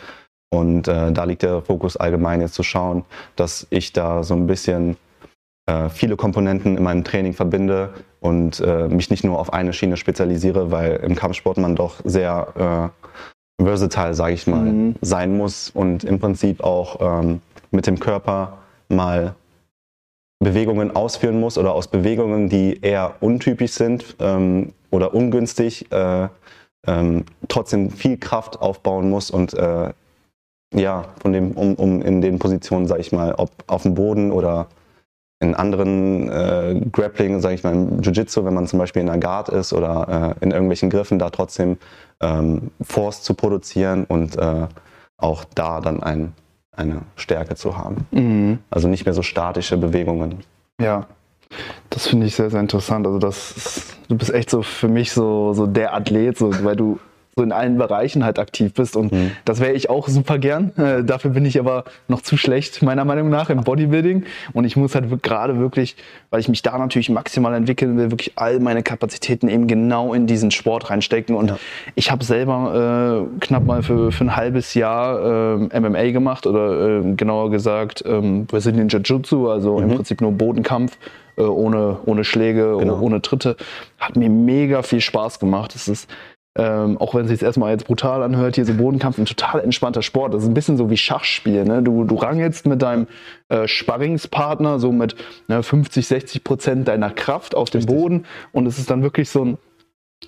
Und 0.54 0.88
äh, 0.88 1.12
da 1.12 1.24
liegt 1.24 1.42
der 1.42 1.62
Fokus 1.62 1.96
allgemein 1.96 2.40
jetzt 2.40 2.54
zu 2.54 2.62
schauen, 2.62 3.04
dass 3.36 3.66
ich 3.70 3.92
da 3.92 4.22
so 4.22 4.34
ein 4.34 4.46
bisschen 4.46 4.96
äh, 5.66 5.88
viele 5.88 6.16
Komponenten 6.16 6.76
in 6.76 6.82
meinem 6.82 7.04
Training 7.04 7.32
verbinde 7.32 7.90
und 8.20 8.60
äh, 8.60 8.88
mich 8.88 9.10
nicht 9.10 9.24
nur 9.24 9.38
auf 9.38 9.52
eine 9.52 9.72
Schiene 9.72 9.96
spezialisiere, 9.96 10.70
weil 10.70 10.96
im 10.96 11.14
Kampfsport 11.14 11.58
man 11.58 11.74
doch 11.74 11.96
sehr 12.04 12.92
äh, 13.60 13.62
versatile, 13.64 14.14
sage 14.14 14.34
ich 14.34 14.46
mal, 14.46 14.60
mhm. 14.60 14.94
sein 15.00 15.36
muss 15.36 15.70
und 15.70 16.04
im 16.04 16.20
Prinzip 16.20 16.62
auch 16.62 17.22
ähm, 17.22 17.40
mit 17.70 17.86
dem 17.86 17.98
Körper 17.98 18.58
mal 18.88 19.34
Bewegungen 20.38 20.94
ausführen 20.94 21.40
muss 21.40 21.58
oder 21.58 21.74
aus 21.74 21.88
Bewegungen, 21.88 22.48
die 22.48 22.80
eher 22.80 23.14
untypisch 23.20 23.72
sind 23.72 24.16
ähm, 24.20 24.72
oder 24.90 25.14
ungünstig, 25.14 25.90
äh, 25.90 26.28
ähm, 26.86 27.24
trotzdem 27.48 27.90
viel 27.90 28.18
Kraft 28.18 28.60
aufbauen 28.60 29.08
muss 29.08 29.30
und 29.30 29.54
äh, 29.54 29.92
ja, 30.74 31.06
von 31.20 31.32
dem, 31.32 31.52
um, 31.52 31.74
um 31.74 32.02
in 32.02 32.20
den 32.20 32.38
Positionen, 32.38 32.86
sag 32.86 33.00
ich 33.00 33.12
mal, 33.12 33.34
ob 33.34 33.50
auf 33.66 33.82
dem 33.82 33.94
Boden 33.94 34.32
oder 34.32 34.68
in 35.40 35.54
anderen 35.54 36.28
äh, 36.30 36.80
Grappling, 36.92 37.40
sage 37.40 37.54
ich 37.54 37.64
mal, 37.64 37.74
im 37.74 38.00
Jiu-Jitsu, 38.00 38.44
wenn 38.44 38.54
man 38.54 38.66
zum 38.66 38.78
Beispiel 38.78 39.00
in 39.00 39.06
der 39.06 39.18
Guard 39.18 39.48
ist 39.48 39.72
oder 39.72 40.34
äh, 40.40 40.44
in 40.44 40.50
irgendwelchen 40.50 40.90
Griffen, 40.90 41.18
da 41.18 41.30
trotzdem 41.30 41.76
ähm, 42.20 42.70
Force 42.80 43.22
zu 43.22 43.34
produzieren 43.34 44.04
und 44.04 44.36
äh, 44.36 44.66
auch 45.18 45.44
da 45.54 45.80
dann 45.80 46.02
ein, 46.02 46.32
eine 46.72 47.02
Stärke 47.16 47.56
zu 47.56 47.76
haben. 47.76 48.06
Mhm. 48.10 48.58
Also 48.70 48.88
nicht 48.88 49.04
mehr 49.04 49.14
so 49.14 49.22
statische 49.22 49.76
Bewegungen. 49.76 50.44
Ja, 50.80 51.06
das 51.90 52.06
finde 52.06 52.26
ich 52.26 52.34
sehr, 52.34 52.50
sehr 52.50 52.60
interessant. 52.60 53.06
Also 53.06 53.18
das 53.18 53.56
ist, 53.56 53.96
du 54.08 54.16
bist 54.16 54.32
echt 54.32 54.50
so 54.50 54.62
für 54.62 54.88
mich 54.88 55.12
so, 55.12 55.52
so 55.52 55.66
der 55.66 55.94
Athlet, 55.94 56.38
so, 56.38 56.64
weil 56.64 56.76
du 56.76 56.98
so 57.36 57.42
in 57.42 57.52
allen 57.52 57.76
Bereichen 57.78 58.24
halt 58.24 58.38
aktiv 58.38 58.72
bist. 58.74 58.96
Und 58.96 59.12
Mhm. 59.12 59.32
das 59.44 59.60
wäre 59.60 59.72
ich 59.72 59.90
auch 59.90 60.08
super 60.08 60.38
gern. 60.38 60.72
Äh, 60.76 61.02
dafür 61.04 61.32
bin 61.32 61.44
ich 61.44 61.58
aber 61.58 61.84
noch 62.08 62.22
zu 62.22 62.36
schlecht, 62.36 62.82
meiner 62.82 63.04
Meinung 63.04 63.28
nach, 63.28 63.50
im 63.50 63.62
Bodybuilding. 63.64 64.24
Und 64.52 64.64
ich 64.64 64.76
muss 64.76 64.94
halt 64.94 65.22
gerade 65.22 65.58
wirklich, 65.58 65.96
weil 66.30 66.40
ich 66.40 66.48
mich 66.48 66.62
da 66.62 66.78
natürlich 66.78 67.10
maximal 67.10 67.54
entwickeln 67.54 67.96
will, 67.96 68.10
wirklich 68.10 68.32
all 68.36 68.60
meine 68.60 68.82
Kapazitäten 68.82 69.48
eben 69.48 69.66
genau 69.66 70.14
in 70.14 70.26
diesen 70.26 70.50
Sport 70.50 70.90
reinstecken. 70.90 71.34
Und 71.34 71.48
Ja. 71.50 71.56
ich 71.94 72.10
habe 72.10 72.24
selber 72.24 73.26
äh, 73.34 73.38
knapp 73.40 73.64
mal 73.64 73.82
für, 73.82 74.12
für 74.12 74.24
ein 74.24 74.36
halbes 74.36 74.74
Jahr 74.74 75.60
äh, 75.72 75.80
MMA 75.80 76.10
gemacht 76.12 76.46
oder 76.46 77.00
äh, 77.00 77.14
genauer 77.14 77.50
gesagt 77.50 78.04
ähm, 78.06 78.46
Brazilian 78.46 78.88
Jiu-Jitsu, 78.88 79.48
also 79.50 79.78
im 79.80 79.88
Prinzip 79.94 80.20
nur 80.20 80.32
Bodenkampf. 80.32 80.96
äh, 81.36 81.42
Ohne, 81.42 81.98
ohne 82.06 82.22
Schläge, 82.22 82.76
Genau. 82.78 83.00
ohne 83.00 83.20
Tritte. 83.20 83.56
Hat 83.98 84.14
mir 84.14 84.30
mega 84.30 84.82
viel 84.82 85.00
Spaß 85.00 85.40
gemacht. 85.40 85.74
Es 85.74 85.88
ist 85.88 86.08
ähm, 86.56 86.98
auch 86.98 87.14
wenn 87.14 87.22
es 87.22 87.28
sich 87.28 87.36
jetzt 87.40 87.42
erstmal 87.42 87.72
jetzt 87.72 87.86
brutal 87.86 88.22
anhört, 88.22 88.54
hier 88.56 88.64
so 88.64 88.74
Bodenkampf, 88.74 89.18
ein 89.18 89.24
total 89.26 89.60
entspannter 89.60 90.02
Sport. 90.02 90.34
Das 90.34 90.42
ist 90.42 90.48
ein 90.48 90.54
bisschen 90.54 90.76
so 90.76 90.88
wie 90.90 90.96
Schachspiel. 90.96 91.64
Ne? 91.64 91.82
Du, 91.82 92.04
du 92.04 92.14
rangelst 92.14 92.66
mit 92.66 92.82
deinem 92.82 93.06
äh, 93.48 93.66
Sparringspartner 93.66 94.78
so 94.78 94.92
mit 94.92 95.16
ne, 95.48 95.62
50, 95.62 96.06
60 96.06 96.44
Prozent 96.44 96.88
deiner 96.88 97.10
Kraft 97.10 97.54
auf 97.54 97.70
dem. 97.70 97.84
Boden 97.86 98.24
und 98.52 98.66
es 98.66 98.78
ist 98.78 98.90
dann 98.90 99.02
wirklich 99.02 99.28
so 99.28 99.44
ein 99.44 99.58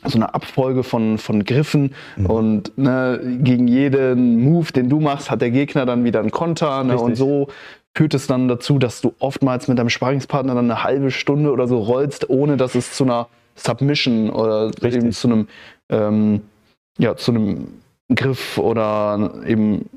so 0.04 0.18
eine 0.18 0.34
Abfolge 0.34 0.82
von, 0.82 1.16
von 1.16 1.44
Griffen 1.44 1.94
Mhm. 2.16 2.26
und 2.26 2.76
ne, 2.76 3.18
gegen 3.42 3.66
jeden 3.66 4.40
Move, 4.44 4.70
den 4.72 4.90
du 4.90 5.00
machst, 5.00 5.30
hat 5.30 5.40
der 5.40 5.50
Gegner 5.50 5.86
dann 5.86 6.04
wieder 6.04 6.20
einen 6.20 6.30
Konter 6.30 6.84
ne, 6.84 6.98
und 6.98 7.16
so 7.16 7.48
führt 7.96 8.12
es 8.12 8.26
dann 8.26 8.46
dazu, 8.46 8.78
dass 8.78 9.00
du 9.00 9.14
oftmals 9.20 9.68
mit 9.68 9.78
deinem 9.78 9.88
Sparringspartner 9.88 10.54
dann 10.54 10.70
eine 10.70 10.84
halbe 10.84 11.10
Stunde 11.10 11.50
oder 11.50 11.66
so 11.66 11.78
rollst, 11.78 12.28
ohne 12.28 12.58
dass 12.58 12.74
es 12.74 12.92
zu 12.92 13.04
einer 13.04 13.28
Submission 13.56 14.30
oder 14.30 14.66
Richtig. 14.66 14.96
eben 14.96 15.12
zu 15.12 15.28
einem 15.28 15.48
ähm, 15.88 16.42
ja, 16.98 17.16
zu 17.16 17.32
einem 17.32 17.68
Griff 18.14 18.58
oder 18.58 19.42
eben 19.46 19.88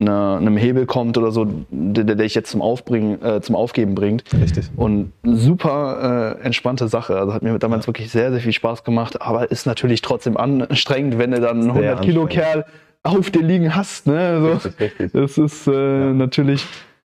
eine, 0.00 0.36
einem 0.36 0.56
Hebel 0.56 0.86
kommt 0.86 1.16
oder 1.16 1.30
so, 1.30 1.46
der, 1.70 2.04
der 2.04 2.16
dich 2.16 2.34
jetzt 2.34 2.50
zum 2.50 2.62
Aufbringen, 2.62 3.22
äh, 3.22 3.40
zum 3.40 3.54
Aufgeben 3.54 3.94
bringt. 3.94 4.24
Richtig. 4.32 4.70
Und 4.76 5.12
super 5.22 6.38
äh, 6.40 6.44
entspannte 6.44 6.88
Sache. 6.88 7.16
Also 7.18 7.32
hat 7.32 7.42
mir 7.42 7.58
damals 7.58 7.86
wirklich 7.86 8.10
sehr, 8.10 8.32
sehr 8.32 8.40
viel 8.40 8.52
Spaß 8.52 8.84
gemacht, 8.84 9.22
aber 9.22 9.50
ist 9.50 9.66
natürlich 9.66 10.02
trotzdem 10.02 10.36
anstrengend, 10.36 11.18
wenn 11.18 11.30
du 11.30 11.40
dann 11.40 11.62
einen 11.62 11.74
Sehr 11.74 11.90
100 11.90 12.02
Kilo 12.02 12.26
Kerl 12.26 12.64
auf 13.02 13.30
dir 13.30 13.42
liegen 13.42 13.74
hast. 13.74 14.06
Ne? 14.06 14.40
So. 14.40 14.52
Richtig, 14.52 14.80
richtig. 14.80 15.12
Das 15.12 15.38
ist 15.38 15.66
äh, 15.66 16.12
natürlich 16.12 16.66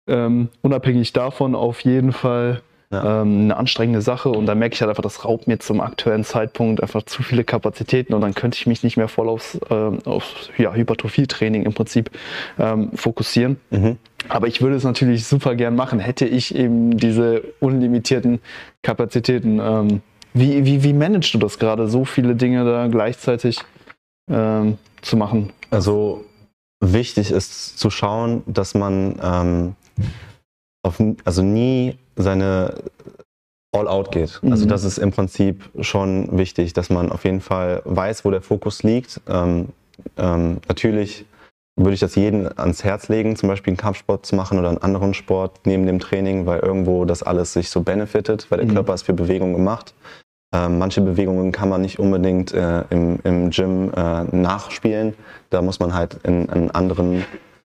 ähm, 0.06 0.48
unabhängig 0.62 1.12
davon 1.12 1.54
auf 1.54 1.80
jeden 1.80 2.12
Fall 2.12 2.60
Ja. 2.92 3.22
ähm, 3.22 3.44
eine 3.44 3.56
anstrengende 3.56 4.02
Sache. 4.02 4.28
Und 4.28 4.46
da 4.46 4.54
merke 4.54 4.74
ich 4.74 4.80
halt 4.82 4.90
einfach, 4.90 5.02
das 5.02 5.24
raubt 5.24 5.48
mir 5.48 5.58
zum 5.58 5.80
aktuellen 5.80 6.24
Zeitpunkt 6.24 6.82
einfach 6.82 7.02
zu 7.04 7.22
viele 7.22 7.42
Kapazitäten 7.42 8.12
und 8.12 8.20
dann 8.20 8.34
könnte 8.34 8.58
ich 8.58 8.66
mich 8.66 8.82
nicht 8.82 8.98
mehr 8.98 9.08
voll 9.08 9.28
aufs, 9.30 9.58
ähm, 9.70 10.00
aufs 10.04 10.50
ja, 10.58 10.74
Hypertrophie-Training 10.74 11.62
im 11.62 11.72
Prinzip 11.72 12.10
ähm, 12.58 12.90
fokussieren. 12.94 13.56
Mhm. 13.70 13.96
Aber 14.28 14.46
ich 14.46 14.60
würde 14.60 14.76
es 14.76 14.84
natürlich 14.84 15.26
super 15.26 15.54
gern 15.54 15.74
machen, 15.74 15.98
hätte 15.98 16.26
ich 16.26 16.54
eben 16.54 16.96
diese 16.96 17.42
unlimitierten 17.60 18.40
Kapazitäten. 18.82 19.58
Ähm, 19.58 20.02
wie, 20.34 20.64
wie, 20.64 20.84
wie 20.84 20.92
managst 20.92 21.32
du 21.34 21.38
das 21.38 21.58
gerade, 21.58 21.88
so 21.88 22.04
viele 22.04 22.36
Dinge 22.36 22.64
da 22.64 22.86
gleichzeitig 22.88 23.58
ähm, 24.30 24.78
zu 25.00 25.16
machen? 25.16 25.50
Also 25.70 26.24
wichtig 26.80 27.30
ist 27.30 27.78
zu 27.78 27.88
schauen, 27.90 28.42
dass 28.46 28.74
man 28.74 29.18
ähm, 29.22 29.76
auf, 30.82 31.00
also 31.24 31.42
nie 31.42 31.96
seine 32.16 32.74
All-Out 33.74 34.12
geht. 34.12 34.40
Also 34.42 34.64
Mhm. 34.66 34.68
das 34.68 34.84
ist 34.84 34.98
im 34.98 35.12
Prinzip 35.12 35.70
schon 35.80 36.36
wichtig, 36.36 36.72
dass 36.74 36.90
man 36.90 37.10
auf 37.10 37.24
jeden 37.24 37.40
Fall 37.40 37.80
weiß, 37.84 38.24
wo 38.24 38.30
der 38.30 38.42
Fokus 38.42 38.82
liegt. 38.82 39.20
Ähm, 39.28 39.68
ähm, 40.18 40.58
natürlich 40.68 41.24
würde 41.76 41.94
ich 41.94 42.00
das 42.00 42.14
jedem 42.16 42.50
ans 42.56 42.84
Herz 42.84 43.08
legen, 43.08 43.34
zum 43.34 43.48
Beispiel 43.48 43.70
einen 43.70 43.78
Kampfsport 43.78 44.26
zu 44.26 44.36
machen 44.36 44.58
oder 44.58 44.68
einen 44.68 44.78
anderen 44.78 45.14
Sport 45.14 45.60
neben 45.64 45.86
dem 45.86 46.00
Training, 46.00 46.44
weil 46.44 46.60
irgendwo 46.60 47.06
das 47.06 47.22
alles 47.22 47.54
sich 47.54 47.70
so 47.70 47.80
benefitet, 47.80 48.46
weil 48.50 48.58
der 48.58 48.68
Mhm. 48.68 48.74
Körper 48.74 48.92
ist 48.94 49.02
für 49.04 49.14
Bewegung 49.14 49.54
gemacht. 49.54 49.94
Ähm, 50.54 50.76
manche 50.78 51.00
Bewegungen 51.00 51.50
kann 51.50 51.70
man 51.70 51.80
nicht 51.80 51.98
unbedingt 51.98 52.52
äh, 52.52 52.82
im, 52.90 53.20
im 53.24 53.48
Gym 53.48 53.90
äh, 53.96 54.24
nachspielen. 54.36 55.14
Da 55.48 55.62
muss 55.62 55.80
man 55.80 55.94
halt 55.94 56.18
in, 56.24 56.44
in 56.50 56.70
anderen, 56.72 57.24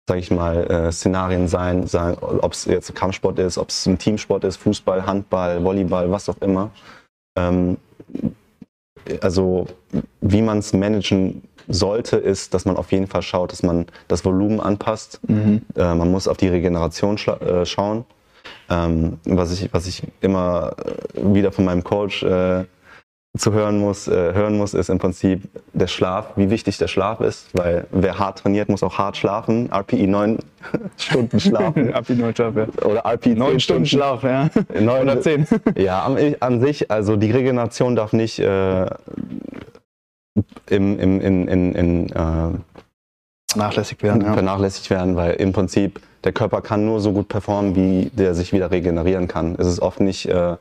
sage 0.08 0.20
ich 0.20 0.32
mal, 0.32 0.70
äh, 0.70 0.92
Szenarien 0.92 1.48
sein, 1.48 1.88
sagen, 1.88 2.18
ob 2.20 2.54
es 2.54 2.66
jetzt 2.66 2.94
Kampfsport 2.94 3.40
ist, 3.40 3.58
ob 3.58 3.70
es 3.70 3.86
ein 3.86 3.98
Teamsport 3.98 4.44
ist, 4.44 4.58
Fußball, 4.58 5.06
Handball, 5.06 5.64
Volleyball, 5.64 6.12
was 6.12 6.28
auch 6.28 6.42
immer. 6.42 6.72
Ähm, 7.38 7.78
also 9.22 9.68
wie 10.22 10.42
man 10.42 10.60
es 10.60 10.74
managen 10.74 11.44
sollte, 11.68 12.18
ist, 12.18 12.54
dass 12.54 12.66
man 12.66 12.78
auf 12.78 12.92
jeden 12.92 13.08
Fall 13.08 13.22
schaut, 13.22 13.52
dass 13.52 13.64
man 13.64 13.86
das 14.08 14.26
Volumen 14.26 14.60
anpasst. 14.60 15.20
Mhm. 15.28 15.62
Äh, 15.76 15.96
man 15.96 16.12
muss 16.12 16.28
auf 16.28 16.38
die 16.38 16.50
Regeneration 16.50 17.18
äh, 17.18 17.66
schauen. 17.66 18.06
Ähm, 18.70 19.20
was, 19.26 19.52
ich, 19.54 19.74
was 19.74 19.88
ich 19.88 20.04
immer 20.22 20.76
äh, 20.84 21.34
wieder 21.34 21.52
von 21.52 21.66
meinem 21.66 21.84
Coach 21.84 22.24
äh, 22.24 22.66
zu 23.36 23.52
hören 23.52 23.80
muss, 23.80 24.08
äh, 24.08 24.34
hören 24.34 24.58
muss, 24.58 24.76
ist 24.76 24.90
im 24.90 25.00
Prinzip 25.00 25.50
der 25.74 25.88
Schlaf, 25.88 26.34
wie 26.36 26.52
wichtig 26.52 26.78
der 26.78 26.88
Schlaf 26.88 27.20
ist, 27.20 27.48
weil 27.54 27.88
wer 27.92 28.20
hart 28.20 28.40
trainiert, 28.40 28.70
muss 28.70 28.84
auch 28.84 29.00
hart 29.00 29.18
schlafen. 29.18 29.72
RPI 29.72 30.06
9 30.06 30.38
Stunden 30.98 31.40
schlafen 31.40 31.92
die 32.08 32.14
neun 32.14 32.36
Schlaf, 32.36 32.56
ja. 32.56 32.68
oder 32.86 33.04
RPI 33.06 33.34
Neun 33.34 33.52
10 33.52 33.60
Stunden 33.60 33.86
Schlaf, 33.88 34.24
ja. 34.24 34.50
Neun- 34.80 35.04
Oder 35.04 35.22
zehn. 35.22 35.48
Ja, 35.76 36.04
an, 36.04 36.36
an 36.40 36.62
sich, 36.62 36.92
also 36.92 37.16
die 37.16 37.32
Regeneration 37.32 37.96
darf 37.96 38.14
nicht 38.14 38.38
äh, 38.38 38.86
im, 40.70 41.00
im, 41.00 41.22
in, 41.22 41.48
in, 41.48 41.76
in, 41.76 42.10
äh, 42.10 42.50
Nachlässig 43.56 44.02
werden, 44.02 44.22
ja. 44.24 44.34
vernachlässigt 44.34 44.90
werden, 44.90 45.16
weil 45.16 45.34
im 45.34 45.54
Prinzip 45.54 46.00
der 46.24 46.32
Körper 46.32 46.62
kann 46.62 46.86
nur 46.86 47.00
so 47.00 47.12
gut 47.12 47.28
performen, 47.28 47.76
wie 47.76 48.10
der 48.14 48.34
sich 48.34 48.54
wieder 48.54 48.72
regenerieren 48.72 49.28
kann. 49.28 49.56
Es 49.58 49.68
ist 49.68 49.80
oft 49.80 50.00
nicht, 50.00 50.28
äh, 50.28 50.56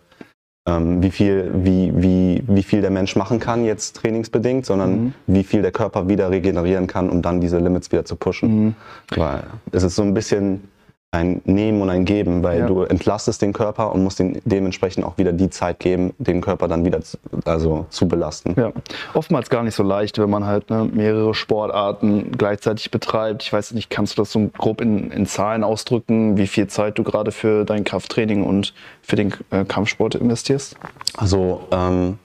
ähm, 0.66 1.02
wie, 1.02 1.11
viel, 1.11 1.50
wie, 1.54 1.92
wie, 1.95 2.42
wie 2.47 2.62
viel 2.62 2.81
der 2.83 2.90
Mensch 2.90 3.16
machen 3.16 3.40
kann, 3.40 3.64
jetzt 3.64 3.97
trainingsbedingt, 3.97 4.64
sondern 4.64 4.92
Mhm. 4.92 5.14
wie 5.26 5.42
viel 5.42 5.62
der 5.62 5.73
Körper 5.73 6.09
wieder 6.09 6.31
regenerieren 6.31 6.87
kann, 6.87 7.11
um 7.11 7.21
dann 7.21 7.40
diese 7.40 7.59
Limits 7.59 7.90
wieder 7.90 8.04
zu 8.04 8.16
pushen. 8.16 8.66
Mhm. 8.66 8.75
Weil 9.16 9.42
es 9.73 9.83
ist 9.83 9.97
so 9.97 10.02
ein 10.02 10.14
bisschen 10.14 10.69
ein 11.14 11.42
Nehmen 11.45 11.83
und 11.83 11.90
ein 11.90 12.07
Geben, 12.07 12.42
weil 12.42 12.61
Ja. 12.61 12.66
du 12.66 12.83
entlastest 12.85 13.42
den 13.42 13.52
Körper 13.52 13.92
und 13.92 14.02
musst 14.02 14.19
den 14.19 14.40
dementsprechend 14.47 15.04
auch 15.04 15.19
wieder 15.19 15.33
die 15.33 15.50
Zeit 15.50 15.78
geben, 15.78 16.14
den 16.19 16.40
Körper 16.40 16.69
dann 16.69 16.87
wieder 16.87 17.02
zu, 17.02 17.19
also 17.45 17.85
zu 17.90 18.09
belasten. 18.09 18.54
Ja, 18.59 18.73
oftmals 19.12 19.50
gar 19.50 19.62
nicht 19.62 19.75
so 19.75 19.83
leicht, 19.83 20.19
wenn 20.19 20.31
man 20.31 20.47
halt 20.47 20.71
ne, 20.71 20.88
mehrere 20.90 21.35
Sportarten 21.35 22.33
gleichzeitig 22.33 22.90
betreibt. 22.90 23.42
Ich 23.42 23.52
weiß 23.52 23.73
nicht, 23.73 23.90
kannst 23.90 24.16
du 24.16 24.23
das 24.23 24.33
so 24.33 24.50
grob 24.57 24.81
in, 24.81 25.11
in 25.11 25.26
Zahlen 25.26 25.64
ausdrücken, 25.64 26.38
wie 26.38 26.47
viel 26.47 26.66
Zeit 26.69 26.97
du 26.97 27.02
gerade 27.02 27.31
für 27.31 27.66
dein 27.66 27.85
Krafttraining 27.85 28.42
und 28.42 28.73
für 29.02 29.16
den 29.16 29.35
äh, 29.50 29.66
Kampfsport 29.66 30.14
investierst? 30.14 30.76
Also 31.19 31.61
ähm, 31.73 32.19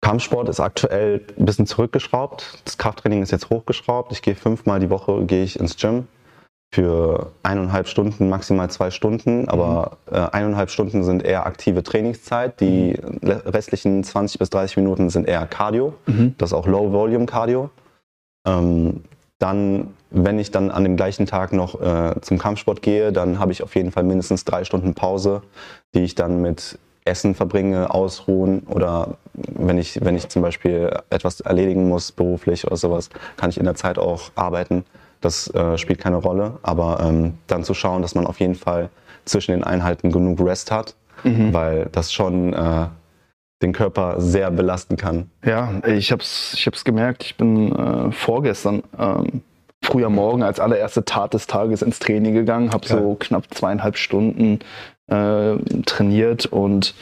Kampfsport 0.00 0.48
ist 0.48 0.58
aktuell 0.58 1.24
ein 1.38 1.44
bisschen 1.44 1.66
zurückgeschraubt. 1.66 2.62
Das 2.64 2.78
Krafttraining 2.78 3.22
ist 3.22 3.30
jetzt 3.30 3.48
hochgeschraubt. 3.48 4.10
Ich 4.10 4.22
gehe 4.22 4.34
fünfmal 4.34 4.80
die 4.80 4.90
Woche 4.90 5.24
gehe 5.24 5.44
ich 5.44 5.58
ins 5.60 5.76
Gym 5.76 6.08
für 6.70 7.32
eineinhalb 7.42 7.88
Stunden, 7.88 8.28
maximal 8.28 8.68
zwei 8.70 8.90
Stunden. 8.90 9.48
Aber 9.48 9.96
äh, 10.10 10.18
eineinhalb 10.18 10.70
Stunden 10.70 11.02
sind 11.02 11.24
eher 11.24 11.46
aktive 11.46 11.82
Trainingszeit. 11.82 12.60
Die 12.60 12.98
le- 13.22 13.42
restlichen 13.46 14.04
20 14.04 14.38
bis 14.38 14.50
30 14.50 14.76
Minuten 14.76 15.08
sind 15.08 15.26
eher 15.26 15.46
Cardio. 15.46 15.94
Mhm. 16.06 16.34
Das 16.36 16.50
ist 16.50 16.54
auch 16.54 16.66
Low-Volume-Cardio. 16.66 17.70
Ähm, 18.46 19.02
dann, 19.38 19.94
wenn 20.10 20.38
ich 20.38 20.50
dann 20.50 20.70
an 20.70 20.82
dem 20.82 20.96
gleichen 20.96 21.24
Tag 21.26 21.52
noch 21.52 21.80
äh, 21.80 22.20
zum 22.20 22.38
Kampfsport 22.38 22.82
gehe, 22.82 23.12
dann 23.12 23.38
habe 23.38 23.52
ich 23.52 23.62
auf 23.62 23.74
jeden 23.74 23.92
Fall 23.92 24.02
mindestens 24.02 24.44
drei 24.44 24.64
Stunden 24.64 24.94
Pause, 24.94 25.42
die 25.94 26.00
ich 26.00 26.16
dann 26.16 26.42
mit 26.42 26.78
Essen 27.04 27.34
verbringe, 27.34 27.94
ausruhen 27.94 28.64
oder 28.68 29.16
wenn 29.32 29.78
ich, 29.78 30.04
wenn 30.04 30.16
ich 30.16 30.28
zum 30.28 30.42
Beispiel 30.42 30.90
etwas 31.08 31.40
erledigen 31.40 31.88
muss, 31.88 32.12
beruflich 32.12 32.66
oder 32.66 32.76
sowas, 32.76 33.08
kann 33.38 33.48
ich 33.48 33.58
in 33.58 33.64
der 33.64 33.76
Zeit 33.76 33.98
auch 33.98 34.30
arbeiten. 34.34 34.84
Das 35.20 35.52
äh, 35.54 35.76
spielt 35.78 35.98
keine 35.98 36.16
Rolle, 36.16 36.58
aber 36.62 37.00
ähm, 37.02 37.34
dann 37.46 37.64
zu 37.64 37.74
schauen, 37.74 38.02
dass 38.02 38.14
man 38.14 38.26
auf 38.26 38.40
jeden 38.40 38.54
Fall 38.54 38.88
zwischen 39.24 39.52
den 39.52 39.64
Einheiten 39.64 40.10
genug 40.12 40.40
Rest 40.40 40.70
hat, 40.70 40.94
Mhm. 41.24 41.52
weil 41.52 41.88
das 41.90 42.12
schon 42.12 42.52
äh, 42.52 42.86
den 43.60 43.72
Körper 43.72 44.20
sehr 44.20 44.52
belasten 44.52 44.96
kann. 44.96 45.30
Ja, 45.44 45.82
ich 45.84 46.12
hab's, 46.12 46.54
ich 46.54 46.64
hab's 46.66 46.84
gemerkt. 46.84 47.24
Ich 47.24 47.36
bin 47.36 47.74
äh, 47.74 48.12
vorgestern 48.12 48.84
ähm, 48.96 49.42
früher 49.82 50.10
Morgen 50.10 50.44
als 50.44 50.60
allererste 50.60 51.04
Tat 51.04 51.34
des 51.34 51.48
Tages 51.48 51.82
ins 51.82 51.98
Training 51.98 52.34
gegangen, 52.34 52.70
habe 52.72 52.86
so 52.86 53.16
knapp 53.18 53.52
zweieinhalb 53.52 53.96
Stunden 53.96 54.60
äh, 55.08 55.56
trainiert 55.86 56.46
und 56.46 56.94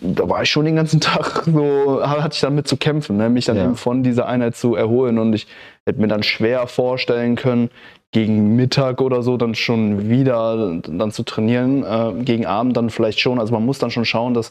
da 0.00 0.28
war 0.28 0.42
ich 0.42 0.50
schon 0.50 0.64
den 0.64 0.76
ganzen 0.76 1.00
Tag 1.00 1.44
so, 1.44 2.00
hatte 2.02 2.34
ich 2.34 2.40
damit 2.40 2.66
zu 2.68 2.76
kämpfen, 2.76 3.16
ne? 3.16 3.28
mich 3.30 3.44
dann 3.46 3.56
Ja. 3.56 3.64
eben 3.64 3.76
von 3.76 4.02
dieser 4.02 4.26
Einheit 4.26 4.56
zu 4.56 4.74
erholen 4.74 5.18
und 5.18 5.32
ich 5.34 5.46
hätte 5.86 6.00
mir 6.00 6.08
dann 6.08 6.22
schwer 6.22 6.66
vorstellen 6.66 7.36
können, 7.36 7.70
gegen 8.12 8.56
Mittag 8.56 9.00
oder 9.00 9.22
so 9.22 9.36
dann 9.36 9.54
schon 9.54 10.08
wieder 10.10 10.80
dann 10.82 11.12
zu 11.12 11.22
trainieren, 11.22 11.84
äh, 11.84 12.22
gegen 12.24 12.44
Abend 12.44 12.76
dann 12.76 12.90
vielleicht 12.90 13.20
schon. 13.20 13.38
Also 13.38 13.52
man 13.52 13.64
muss 13.64 13.78
dann 13.78 13.90
schon 13.92 14.04
schauen, 14.04 14.34
dass 14.34 14.50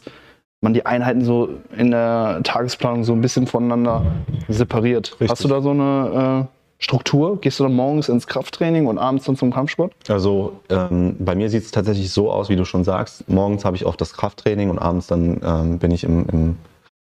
man 0.62 0.72
die 0.72 0.86
Einheiten 0.86 1.22
so 1.24 1.48
in 1.76 1.90
der 1.90 2.40
Tagesplanung 2.42 3.04
so 3.04 3.12
ein 3.12 3.20
bisschen 3.20 3.46
voneinander 3.46 4.02
separiert. 4.48 5.12
Richtig. 5.12 5.30
Hast 5.30 5.44
du 5.44 5.48
da 5.48 5.60
so 5.60 5.70
eine 5.70 6.46
äh, 6.48 6.59
Struktur? 6.82 7.40
Gehst 7.40 7.60
du 7.60 7.64
dann 7.64 7.74
morgens 7.74 8.08
ins 8.08 8.26
Krafttraining 8.26 8.86
und 8.86 8.98
abends 8.98 9.26
dann 9.26 9.36
zum 9.36 9.52
Kampfsport? 9.52 9.92
Also 10.08 10.60
ähm, 10.70 11.14
bei 11.18 11.34
mir 11.34 11.50
sieht 11.50 11.62
es 11.64 11.70
tatsächlich 11.70 12.10
so 12.10 12.32
aus, 12.32 12.48
wie 12.48 12.56
du 12.56 12.64
schon 12.64 12.84
sagst. 12.84 13.28
Morgens 13.28 13.64
habe 13.64 13.76
ich 13.76 13.84
oft 13.86 14.00
das 14.00 14.14
Krafttraining 14.14 14.70
und 14.70 14.78
abends 14.78 15.06
dann 15.06 15.40
ähm, 15.44 15.78
bin 15.78 15.90
ich 15.90 16.04
im, 16.04 16.26
im, 16.32 16.56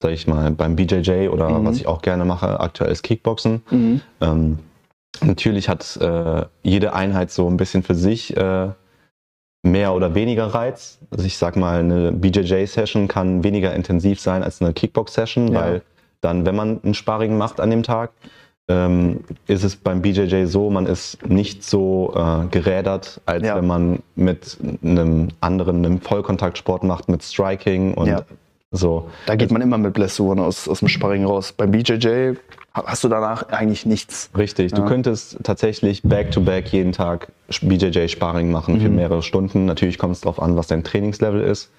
sag 0.03 0.11
ich 0.11 0.27
mal, 0.27 0.51
beim 0.51 0.75
BJJ 0.75 1.29
oder 1.29 1.49
Mhm. 1.49 1.65
was 1.65 1.77
ich 1.77 1.87
auch 1.87 2.01
gerne 2.01 2.25
mache, 2.25 2.59
aktuell 2.59 2.91
ist 2.91 3.01
Kickboxen. 3.03 3.61
Ähm, 4.19 4.59
natürlich 5.23 5.69
hat 5.69 5.97
äh, 6.01 6.45
jede 6.63 6.93
Einheit 6.93 7.31
so 7.31 7.47
ein 7.47 7.55
bisschen 7.57 7.81
für 7.83 7.95
sich 7.95 8.35
äh, 8.35 8.69
mehr 9.63 9.93
oder 9.93 10.15
weniger 10.15 10.47
Reiz. 10.47 10.99
Also 11.11 11.25
ich 11.25 11.37
sag 11.37 11.55
mal, 11.55 11.79
eine 11.79 12.11
BJJ-Session 12.11 13.07
kann 13.07 13.43
weniger 13.45 13.73
intensiv 13.73 14.19
sein 14.19 14.43
als 14.43 14.61
eine 14.61 14.73
Kickbox-Session, 14.73 15.53
Ja. 15.53 15.61
weil 15.61 15.81
dann, 16.19 16.45
wenn 16.45 16.55
man 16.55 16.81
ein 16.83 16.93
Sparring 16.93 17.37
macht 17.37 17.59
an 17.61 17.69
dem 17.69 17.83
Tag, 17.83 18.11
ähm, 18.71 19.19
ist 19.47 19.63
es 19.63 19.75
beim 19.75 20.01
BJJ 20.01 20.45
so, 20.45 20.69
man 20.69 20.85
ist 20.85 21.27
nicht 21.27 21.63
so 21.63 22.13
äh, 22.15 22.47
gerädert, 22.47 23.19
als 23.25 23.45
Ja. 23.45 23.55
wenn 23.57 23.67
man 23.67 23.99
mit 24.15 24.57
einem 24.83 25.27
anderen, 25.41 25.85
einem 25.85 25.99
Vollkontaktsport 26.01 26.83
macht, 26.83 27.09
mit 27.09 27.21
Striking 27.21 27.93
und 27.95 28.07
Ja. 28.07 28.23
so. 28.71 29.09
Da 29.25 29.35
geht 29.35 29.51
man 29.51 29.61
immer 29.61 29.77
mit 29.77 29.93
Blessuren 29.93 30.39
aus, 30.39 30.67
aus 30.69 30.79
dem 30.79 30.87
Sparring 30.87 31.25
raus. 31.25 31.51
Beim 31.51 31.71
BJJ 31.71 32.35
hast 32.73 33.03
du 33.03 33.09
danach 33.09 33.49
eigentlich 33.49 33.85
nichts. 33.85 34.29
Richtig, 34.37 34.71
du 34.73 34.81
Ja. 34.83 34.87
könntest 34.87 35.37
tatsächlich 35.43 36.03
back-to-back 36.03 36.71
jeden 36.71 36.93
Tag 36.93 37.27
BJJ-Sparring 37.61 38.49
machen 38.51 38.79
für 38.79 38.87
Mhm. 38.89 38.95
mehrere 38.95 39.21
Stunden. 39.23 39.65
Natürlich 39.65 39.97
kommt 39.97 40.15
es 40.15 40.21
darauf 40.21 40.41
an, 40.41 40.55
was 40.55 40.67
dein 40.67 40.83
Trainingslevel 40.85 41.41
ist. 41.41 41.71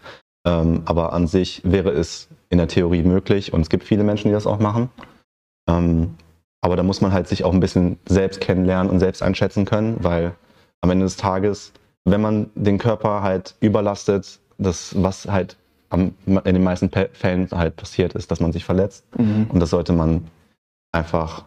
Ähm, 0.47 0.83
aber 0.85 1.13
an 1.15 1.27
sich 1.29 1.63
wäre 1.65 1.91
es 1.91 2.29
in 2.51 2.59
der 2.59 2.69
Theorie 2.69 3.03
möglich 3.05 3.53
und 3.55 3.63
es 3.63 3.71
gibt 3.71 3.85
viele 3.85 4.03
Menschen, 4.05 4.29
die 4.29 4.35
das 4.35 4.47
auch 4.47 4.59
machen. 4.59 4.91
Ähm, 5.71 6.15
aber 6.63 6.77
da 6.77 6.83
muss 6.83 7.01
man 7.01 7.13
halt 7.13 7.29
sich 7.29 7.45
auch 7.45 7.53
ein 7.53 7.61
bisschen 7.61 7.99
selbst 8.07 8.41
kennenlernen 8.41 8.91
und 8.91 9.01
selbst 9.01 9.23
einschätzen 9.23 9.65
können, 9.67 9.97
weil 10.01 10.33
am 10.81 10.91
Ende 10.91 11.05
des 11.05 11.17
Tages, 11.17 11.73
wenn 12.05 12.21
man 12.21 12.51
den 12.55 12.79
Körper 12.79 13.23
halt 13.23 13.55
überlastet, 13.61 14.39
das, 14.59 14.95
was 15.03 15.27
halt 15.27 15.57
am, 15.91 16.15
in 16.25 16.43
den 16.45 16.63
meisten 16.63 16.91
Fällen 16.91 17.49
halt 17.51 17.77
passiert 17.77 18.15
ist, 18.15 18.31
dass 18.31 18.41
man 18.41 18.53
sich 18.53 18.65
verletzt. 18.65 19.05
Und 19.51 19.61
das 19.61 19.71
sollte 19.71 19.93
man 19.93 20.25
einfach. 20.93 21.45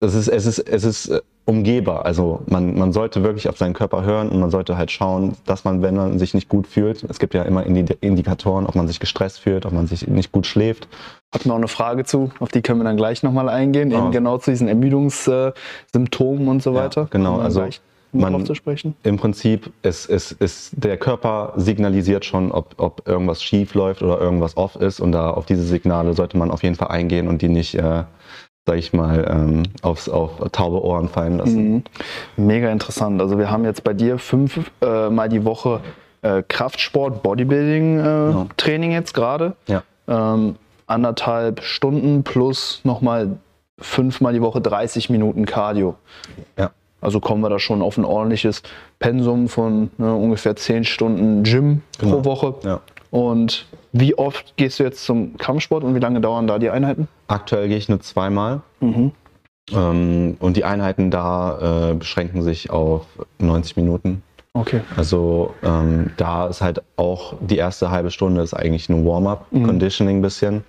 Es 0.00 0.14
ist, 0.14 0.28
es 0.28 0.44
ist, 0.46 0.58
es 0.58 0.84
ist 0.84 1.08
äh, 1.08 1.20
umgehbar. 1.46 2.04
Also 2.04 2.40
man, 2.46 2.76
man 2.76 2.92
sollte 2.92 3.22
wirklich 3.22 3.48
auf 3.48 3.56
seinen 3.56 3.72
Körper 3.74 4.04
hören 4.04 4.28
und 4.28 4.40
man 4.40 4.50
sollte 4.50 4.76
halt 4.76 4.90
schauen, 4.90 5.34
dass 5.46 5.64
man, 5.64 5.82
wenn 5.82 5.94
man 5.94 6.18
sich 6.18 6.34
nicht 6.34 6.48
gut 6.48 6.66
fühlt, 6.66 7.04
es 7.04 7.18
gibt 7.18 7.32
ja 7.34 7.42
immer 7.42 7.62
Indi- 7.64 7.96
Indikatoren, 8.00 8.66
ob 8.66 8.74
man 8.74 8.86
sich 8.88 9.00
gestresst 9.00 9.40
fühlt, 9.40 9.64
ob 9.66 9.72
man 9.72 9.86
sich 9.86 10.06
nicht 10.06 10.32
gut 10.32 10.46
schläft. 10.46 10.88
Hatten 11.32 11.46
wir 11.48 11.52
auch 11.52 11.58
eine 11.58 11.68
Frage 11.68 12.04
zu, 12.04 12.30
auf 12.40 12.48
die 12.50 12.60
können 12.60 12.80
wir 12.80 12.84
dann 12.84 12.96
gleich 12.96 13.22
nochmal 13.22 13.48
eingehen, 13.48 13.92
Ah. 13.94 13.98
eben 13.98 14.10
genau 14.10 14.36
zu 14.38 14.50
diesen 14.50 14.68
Ermüdungssymptomen 14.68 16.48
und 16.48 16.62
so 16.62 16.74
Ja, 16.74 16.84
weiter. 16.84 17.06
genau, 17.10 17.30
Kommen 17.30 17.40
wir 17.40 17.44
also 17.44 17.60
man- 18.12 18.32
drauf 18.32 18.44
zu 18.44 18.54
sprechen. 18.54 18.94
Im 19.04 19.16
Prinzip 19.16 19.72
ist, 19.82 20.06
ist, 20.06 20.32
ist 20.32 20.72
der 20.76 20.96
Körper 20.98 21.52
signalisiert 21.56 22.24
schon, 22.24 22.52
ob, 22.52 22.74
ob 22.78 23.06
irgendwas 23.08 23.42
schief 23.42 23.74
läuft 23.74 24.02
oder 24.02 24.20
irgendwas 24.20 24.56
off 24.56 24.76
ist 24.76 25.00
und 25.00 25.12
da 25.12 25.30
auf 25.30 25.46
diese 25.46 25.64
Signale 25.64 26.14
sollte 26.14 26.36
man 26.36 26.50
auf 26.50 26.62
jeden 26.62 26.74
Fall 26.76 26.88
eingehen 26.88 27.26
und 27.28 27.42
die 27.42 27.48
nicht, 27.48 27.74
äh, 27.74 28.04
sag 28.66 28.78
ich 28.78 28.92
mal, 28.92 29.26
ähm, 29.30 29.62
aufs, 29.82 30.08
auf 30.08 30.30
taube 30.52 30.82
Ohren 30.82 31.08
fallen 31.08 31.38
lassen. 31.38 31.72
Mhm. 31.74 31.82
Mega 32.36 32.70
interessant. 32.70 33.20
Also 33.20 33.38
wir 33.38 33.50
haben 33.50 33.64
jetzt 33.64 33.84
bei 33.84 33.92
dir 33.92 34.18
fünf 34.18 34.70
äh, 34.82 35.10
Mal 35.10 35.28
die 35.28 35.44
Woche 35.44 35.80
äh, 36.22 36.42
Kraftsport, 36.46 37.22
Bodybuilding 37.22 37.98
äh, 37.98 38.02
Genau. 38.02 38.46
Training 38.56 38.92
jetzt 38.92 39.12
gerade. 39.12 39.54
Ja. 39.66 39.82
Ähm, 40.08 40.56
anderthalb 40.86 41.62
Stunden 41.62 42.24
plus 42.24 42.80
nochmal 42.84 43.36
fünfmal 43.78 44.32
die 44.32 44.40
Woche 44.40 44.60
30 44.60 45.10
Minuten 45.10 45.44
Cardio. 45.44 45.96
Ja. 46.58 46.70
Also 47.00 47.20
kommen 47.20 47.42
wir 47.42 47.50
da 47.50 47.58
schon 47.58 47.82
auf 47.82 47.98
ein 47.98 48.04
ordentliches 48.06 48.62
Pensum 48.98 49.48
von 49.50 49.90
ne, 49.98 50.14
ungefähr 50.14 50.56
10 50.56 50.84
Stunden 50.84 51.42
Gym 51.42 51.82
Genau. 51.98 52.16
pro 52.16 52.24
Woche. 52.24 52.54
Ja. 52.62 52.80
Und 53.14 53.66
wie 53.92 54.18
oft 54.18 54.56
gehst 54.56 54.80
du 54.80 54.82
jetzt 54.82 55.04
zum 55.04 55.36
Kampfsport 55.36 55.84
und 55.84 55.94
wie 55.94 56.00
lange 56.00 56.20
dauern 56.20 56.48
da 56.48 56.58
die 56.58 56.68
Einheiten? 56.68 57.06
Aktuell 57.28 57.68
gehe 57.68 57.76
ich 57.76 57.88
nur 57.88 58.00
zweimal. 58.00 58.62
Ähm, 59.72 60.36
und 60.40 60.56
die 60.56 60.64
Einheiten 60.64 61.12
da 61.12 61.90
äh, 61.90 61.94
beschränken 61.94 62.42
sich 62.42 62.70
auf 62.70 63.06
90 63.38 63.76
Minuten. 63.76 64.24
Okay. 64.52 64.80
Also 64.96 65.54
ähm, 65.62 66.10
da 66.16 66.48
ist 66.48 66.60
halt 66.60 66.82
auch 66.96 67.34
die 67.40 67.56
erste 67.56 67.92
halbe 67.92 68.10
Stunde 68.10 68.42
ist 68.42 68.52
eigentlich 68.52 68.88
nur 68.88 69.04
Warm-up, 69.04 69.46
Mhm. 69.52 69.64
Conditioning 69.64 70.18
ein 70.18 70.22
bisschen. 70.22 70.64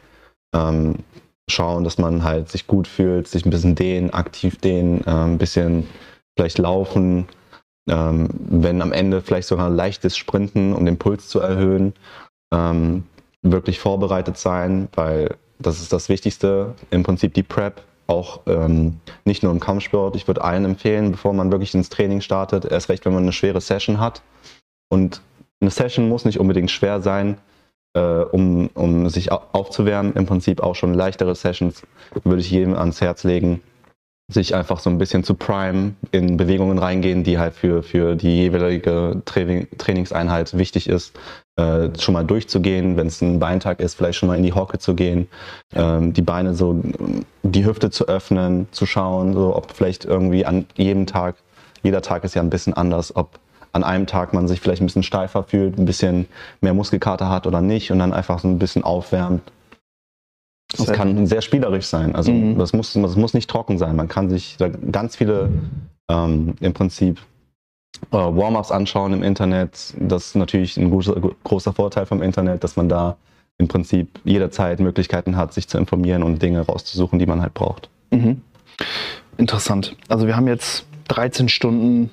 Ähm, 0.56 0.98
schauen, 1.50 1.84
dass 1.84 1.98
man 1.98 2.24
halt 2.24 2.50
sich 2.50 2.68
gut 2.68 2.88
fühlt, 2.88 3.28
sich 3.28 3.44
ein 3.44 3.50
bisschen 3.50 3.74
dehnen, 3.74 4.12
aktiv 4.12 4.58
dehnen, 4.58 5.04
ähm, 5.08 5.34
ein 5.34 5.38
bisschen 5.40 5.88
vielleicht 6.38 6.60
laufen. 6.60 7.26
Ähm, 7.90 8.30
wenn 8.50 8.84
am 8.84 8.92
Ende 8.92 9.22
vielleicht 9.22 9.48
sogar 9.48 9.68
ein 9.68 9.76
leichtes 9.76 10.16
Sprinten, 10.16 10.74
um 10.74 10.86
den 10.86 10.98
Puls 10.98 11.28
zu 11.28 11.40
erhöhen. 11.40 11.94
Ähm, 12.54 13.04
wirklich 13.42 13.80
vorbereitet 13.80 14.38
sein, 14.38 14.88
weil 14.96 15.36
das 15.60 15.80
ist 15.80 15.94
das 15.94 16.10
Wichtigste. 16.10 16.74
Im 16.90 17.04
Prinzip 17.04 17.34
die 17.34 17.44
Prep, 17.44 17.82
auch 18.08 18.42
ähm, 18.48 19.00
nicht 19.24 19.44
nur 19.44 19.52
im 19.52 19.60
Kampfsport. 19.60 20.16
Ich 20.16 20.28
würde 20.28 20.44
allen 20.44 20.66
empfehlen, 20.66 21.12
bevor 21.12 21.34
man 21.34 21.52
wirklich 21.52 21.74
ins 21.74 21.90
Training 21.90 22.22
startet, 22.22 22.66
erst 22.66 22.90
recht, 22.90 23.06
wenn 23.06 23.14
man 23.14 23.24
eine 23.24 23.32
schwere 23.34 23.62
Session 23.62 24.00
hat. 24.00 24.22
Und 24.90 25.22
eine 25.62 25.72
Session 25.72 26.10
muss 26.10 26.26
nicht 26.26 26.40
unbedingt 26.40 26.70
schwer 26.72 27.02
sein, 27.02 27.38
äh, 27.94 28.02
um, 28.02 28.68
um 28.74 29.10
sich 29.10 29.32
au- 29.32 29.42
aufzuwärmen. 29.54 30.14
Im 30.14 30.26
Prinzip 30.26 30.62
auch 30.62 30.76
schon 30.76 30.94
leichtere 30.94 31.34
Sessions 31.36 31.84
würde 32.24 32.42
ich 32.42 32.52
jedem 32.52 32.76
ans 32.76 33.02
Herz 33.02 33.24
legen, 33.24 33.62
sich 34.28 34.56
einfach 34.56 34.80
so 34.80 34.90
ein 34.90 34.98
bisschen 34.98 35.24
zu 35.24 35.36
prime, 35.36 35.94
in 36.12 36.38
Bewegungen 36.38 36.80
reingehen, 36.80 37.24
die 37.24 37.38
halt 37.38 37.54
für, 37.54 37.84
für 37.84 38.16
die 38.16 38.36
jeweilige 38.36 39.22
Training, 39.26 39.68
Trainingseinheit 39.78 40.58
wichtig 40.58 40.90
ist, 40.90 41.16
äh, 41.58 41.90
schon 42.00 42.14
mal 42.14 42.26
durchzugehen, 42.26 42.98
wenn 42.98 43.08
es 43.08 43.22
ein 43.22 43.40
Beintag 43.40 43.80
ist, 43.80 43.94
vielleicht 43.94 44.18
schon 44.18 44.28
mal 44.28 44.36
in 44.36 44.44
die 44.44 44.54
Hocke 44.54 44.80
zu 44.80 44.96
gehen, 44.96 45.28
ähm, 45.76 46.14
die 46.14 46.24
Beine 46.24 46.56
so, 46.56 46.82
die 47.44 47.66
Hüfte 47.66 47.92
zu 47.92 48.08
öffnen, 48.08 48.68
zu 48.72 48.88
schauen, 48.88 49.34
so 49.34 49.56
ob 49.56 49.72
vielleicht 49.72 50.06
irgendwie 50.06 50.46
an 50.46 50.66
jedem 50.76 51.06
Tag, 51.06 51.36
jeder 51.84 52.02
Tag 52.02 52.24
ist 52.24 52.34
ja 52.34 52.42
ein 52.42 52.50
bisschen 52.50 52.74
anders, 52.74 53.16
ob 53.16 53.40
an 53.74 53.84
einem 53.84 54.08
Tag 54.08 54.34
man 54.34 54.48
sich 54.48 54.60
vielleicht 54.60 54.82
ein 54.82 54.86
bisschen 54.86 55.04
steifer 55.04 55.44
fühlt, 55.44 55.78
ein 55.78 55.86
bisschen 55.86 56.28
mehr 56.62 56.74
Muskelkater 56.74 57.30
hat 57.30 57.46
oder 57.46 57.62
nicht 57.62 57.92
und 57.92 58.00
dann 58.00 58.14
einfach 58.14 58.40
so 58.40 58.48
ein 58.48 58.58
bisschen 58.58 58.84
aufwärmt. 58.84 59.42
Das 60.78 60.88
Sehr 60.88 60.96
kann 60.96 61.26
sehr 61.28 61.42
spielerisch 61.42 61.86
sein. 61.86 62.16
Also 62.16 62.32
Mhm. 62.32 62.58
das, 62.58 62.74
muss, 62.74 62.94
das 62.94 63.16
muss 63.16 63.34
nicht 63.34 63.50
trocken 63.50 63.78
sein. 63.78 63.96
Man 63.96 64.08
kann 64.08 64.30
sich 64.30 64.56
da 64.58 64.68
ganz 64.70 65.16
viele 65.16 65.50
ähm, 66.10 66.56
im 66.60 66.74
Prinzip 66.74 67.20
äh, 68.12 68.18
Warm-ups 68.18 68.72
anschauen 68.72 69.14
im 69.14 69.24
Internet. 69.24 69.94
Das 70.00 70.28
ist 70.28 70.36
natürlich 70.36 70.78
ein 70.78 70.90
großer, 70.92 71.16
großer 71.44 71.74
Vorteil 71.74 72.06
vom 72.06 72.22
Internet, 72.22 72.64
dass 72.64 72.76
man 72.76 72.90
da 72.90 73.18
im 73.58 73.68
Prinzip 73.70 74.10
jederzeit 74.26 74.80
Möglichkeiten 74.82 75.38
hat, 75.38 75.54
sich 75.54 75.68
zu 75.68 75.78
informieren 75.78 76.24
und 76.24 76.42
Dinge 76.42 76.60
rauszusuchen, 76.62 77.20
die 77.20 77.26
man 77.26 77.42
halt 77.42 77.54
braucht. 77.54 77.90
Mhm. 78.12 78.42
Interessant. 79.38 79.96
Also 80.10 80.28
wir 80.28 80.36
haben 80.36 80.48
jetzt 80.48 80.86
13 81.08 81.50
Stunden 81.50 82.10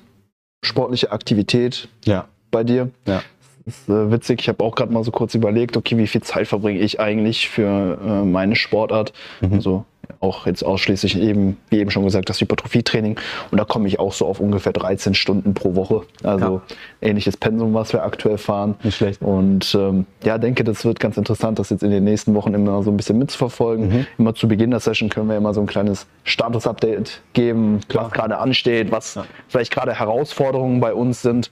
sportliche 0.63 1.11
Aktivität 1.11 1.87
Ja. 2.05 2.25
bei 2.51 2.63
dir. 2.63 2.89
Ja. 3.05 3.21
Das 3.65 3.77
ist 3.79 3.89
äh, 3.89 4.11
witzig. 4.11 4.41
Ich 4.41 4.49
habe 4.49 4.63
auch 4.63 4.75
gerade 4.75 4.91
mal 4.91 5.03
so 5.03 5.11
kurz 5.11 5.35
überlegt, 5.35 5.77
okay, 5.77 5.97
wie 5.97 6.07
viel 6.07 6.21
Zeit 6.21 6.47
verbringe 6.47 6.79
ich 6.79 6.99
eigentlich 6.99 7.49
für 7.49 7.97
äh, 8.05 8.23
meine 8.25 8.55
Sportart? 8.55 9.13
Mhm. 9.41 9.53
Also 9.53 9.85
auch 10.19 10.45
jetzt 10.45 10.65
ausschließlich 10.65 11.19
eben, 11.19 11.57
wie 11.69 11.79
eben 11.79 11.91
schon 11.91 12.03
gesagt, 12.03 12.29
das 12.29 12.39
Hypertrophietraining. 12.41 13.17
Und 13.51 13.57
da 13.57 13.65
komme 13.65 13.87
ich 13.87 13.99
auch 13.99 14.13
so 14.13 14.25
auf 14.25 14.39
ungefähr 14.39 14.73
13 14.73 15.13
Stunden 15.13 15.53
pro 15.53 15.75
Woche. 15.75 16.01
Also 16.23 16.61
ähnliches 17.01 17.37
Pensum, 17.37 17.73
was 17.73 17.93
wir 17.93 18.03
aktuell 18.03 18.37
fahren. 18.37 18.75
Nicht 18.83 18.97
schlecht. 18.97 19.21
Und 19.21 19.75
ähm, 19.75 20.05
ja, 20.23 20.37
denke, 20.37 20.63
das 20.63 20.83
wird 20.85 20.99
ganz 20.99 21.17
interessant, 21.17 21.59
das 21.59 21.69
jetzt 21.69 21.83
in 21.83 21.91
den 21.91 22.03
nächsten 22.03 22.35
Wochen 22.35 22.53
immer 22.53 22.83
so 22.83 22.91
ein 22.91 22.97
bisschen 22.97 23.17
mitzuverfolgen. 23.17 23.87
Mhm. 23.89 24.05
Immer 24.17 24.35
zu 24.35 24.47
Beginn 24.47 24.71
der 24.71 24.79
Session 24.79 25.09
können 25.09 25.29
wir 25.29 25.37
immer 25.37 25.53
so 25.53 25.61
ein 25.61 25.67
kleines 25.67 26.05
Status-Update 26.25 27.21
geben, 27.33 27.79
was 27.93 28.11
gerade 28.11 28.37
ansteht, 28.37 28.91
was 28.91 29.15
Ja. 29.15 29.25
vielleicht 29.47 29.71
gerade 29.71 29.97
Herausforderungen 29.97 30.79
bei 30.79 30.93
uns 30.93 31.21
sind 31.21 31.51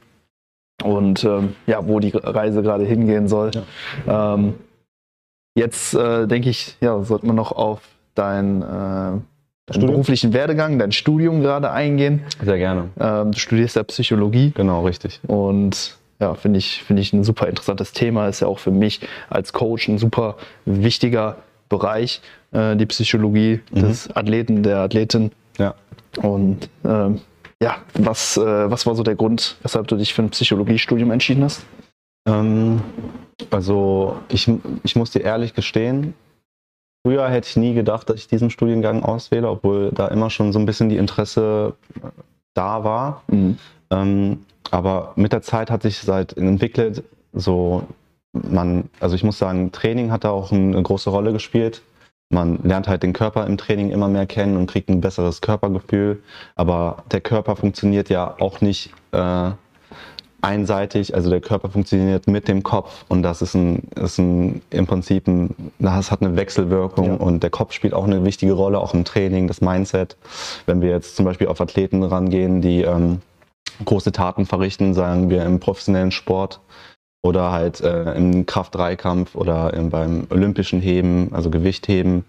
und 0.83 1.23
ähm, 1.23 1.55
ja, 1.67 1.87
wo 1.87 1.99
die 1.99 2.11
Reise 2.13 2.61
gerade 2.61 2.83
hingehen 2.85 3.27
soll. 3.27 3.51
Ähm, 4.07 4.55
jetzt 5.55 5.93
äh, 5.93 6.27
denke 6.27 6.49
ich, 6.49 6.77
ja, 6.81 7.01
sollte 7.03 7.25
man 7.25 7.35
noch 7.35 7.51
auf 7.51 7.81
dein, 8.15 8.61
äh, 8.61 8.65
deinen 8.65 9.21
beruflichen 9.85 10.33
Werdegang, 10.33 10.79
dein 10.79 10.91
Studium 10.91 11.41
gerade 11.41 11.71
eingehen. 11.71 12.21
Sehr 12.43 12.57
gerne. 12.57 12.89
Ähm, 12.99 13.31
du 13.31 13.39
studierst 13.39 13.75
ja 13.75 13.83
Psychologie. 13.83 14.51
Genau, 14.55 14.85
richtig. 14.85 15.19
Und 15.27 15.97
ja, 16.19 16.33
finde 16.35 16.59
ich, 16.59 16.83
finde 16.83 17.01
ich 17.01 17.13
ein 17.13 17.23
super 17.23 17.47
interessantes 17.47 17.93
Thema. 17.93 18.27
Ist 18.27 18.41
ja 18.41 18.47
auch 18.47 18.59
für 18.59 18.71
mich 18.71 19.01
als 19.29 19.53
Coach 19.53 19.87
ein 19.87 19.97
super 19.97 20.35
wichtiger 20.65 21.37
Bereich, 21.69 22.21
äh, 22.51 22.75
die 22.75 22.85
Psychologie 22.85 23.61
Mhm. 23.71 23.79
des 23.79 24.15
Athleten, 24.15 24.61
der 24.61 24.79
Athletin. 24.79 25.31
Ja. 25.57 25.73
Und 26.21 26.69
ähm, 26.85 27.21
ja, 27.61 27.77
was, 27.93 28.37
äh, 28.37 28.71
was 28.71 28.85
war 28.85 28.95
so 28.95 29.03
der 29.03 29.15
Grund, 29.15 29.57
weshalb 29.61 29.87
du 29.87 29.95
dich 29.95 30.13
für 30.13 30.23
ein 30.23 30.31
Psychologiestudium 30.31 31.11
entschieden 31.11 31.43
hast? 31.43 31.63
Ähm, 32.27 32.81
also 33.51 34.17
ich, 34.29 34.51
ich 34.83 34.95
muss 34.95 35.11
dir 35.11 35.21
ehrlich 35.21 35.53
gestehen, 35.53 36.15
früher 37.05 37.29
hätte 37.29 37.47
ich 37.47 37.57
nie 37.57 37.73
gedacht, 37.73 38.09
dass 38.09 38.17
ich 38.17 38.27
diesen 38.27 38.49
Studiengang 38.49 39.03
auswähle, 39.03 39.49
obwohl 39.49 39.91
da 39.91 40.07
immer 40.07 40.29
schon 40.29 40.51
so 40.51 40.59
ein 40.59 40.65
bisschen 40.65 40.89
die 40.89 40.97
Interesse 40.97 41.75
äh, 42.03 42.07
da 42.55 42.83
war. 42.83 43.23
Ähm, 43.91 44.45
aber 44.71 45.13
mit 45.15 45.31
der 45.31 45.41
Zeit 45.41 45.69
hat 45.69 45.83
sich 45.83 45.99
seit 45.99 46.35
entwickelt, 46.37 47.03
so 47.33 47.83
man, 48.33 48.89
also 48.99 49.15
ich 49.15 49.23
muss 49.23 49.37
sagen, 49.37 49.71
Training 49.71 50.11
hat 50.11 50.23
da 50.23 50.31
auch 50.31 50.51
eine 50.51 50.81
große 50.81 51.09
Rolle 51.09 51.33
gespielt. 51.33 51.81
Man 52.31 52.59
lernt 52.63 52.87
halt 52.87 53.03
den 53.03 53.13
Körper 53.13 53.45
im 53.45 53.57
Training 53.57 53.91
immer 53.91 54.07
mehr 54.07 54.25
kennen 54.25 54.57
und 54.57 54.67
kriegt 54.67 54.89
ein 54.89 55.01
besseres 55.01 55.41
Körpergefühl. 55.41 56.21
Aber 56.55 57.03
der 57.11 57.21
Körper 57.21 57.55
funktioniert 57.55 58.09
ja 58.09 58.35
auch 58.39 58.61
nicht 58.61 58.91
äh, 59.11 59.51
einseitig. 60.41 61.13
Also 61.15 61.29
der 61.29 61.41
Körper 61.41 61.69
funktioniert 61.69 62.27
mit 62.27 62.47
dem 62.47 62.63
Kopf 62.63 63.05
und 63.09 63.21
das 63.23 63.41
ist 63.41 63.53
ein, 63.53 63.83
ist 63.95 64.17
ein 64.17 64.61
im 64.69 64.87
Prinzip 64.87 65.27
ein, 65.27 65.55
das 65.79 66.11
hat 66.11 66.21
eine 66.21 66.35
Wechselwirkung 66.35 67.05
Ja. 67.05 67.13
und 67.15 67.43
der 67.43 67.49
Kopf 67.49 67.73
spielt 67.73 67.93
auch 67.93 68.05
eine 68.05 68.23
wichtige 68.23 68.53
Rolle, 68.53 68.79
auch 68.79 68.93
im 68.93 69.05
Training, 69.05 69.47
das 69.47 69.61
Mindset. 69.61 70.17
Wenn 70.65 70.81
wir 70.81 70.89
jetzt 70.89 71.15
zum 71.15 71.25
Beispiel 71.25 71.47
auf 71.47 71.61
Athleten 71.61 72.03
rangehen, 72.03 72.61
die 72.61 72.81
ähm, 72.81 73.21
große 73.85 74.11
Taten 74.11 74.45
verrichten, 74.45 74.93
sagen 74.93 75.29
wir 75.29 75.45
im 75.45 75.59
professionellen 75.59 76.11
Sport 76.11 76.59
oder 77.23 77.51
halt 77.51 77.81
äh, 77.81 78.13
im 78.13 78.45
Kraft-3-Kampf 78.45 79.35
oder 79.35 79.73
im, 79.73 79.89
beim 79.89 80.27
olympischen 80.29 80.81
Heben, 80.81 81.33
also 81.33 81.49
Gewichtheben, 81.49 82.25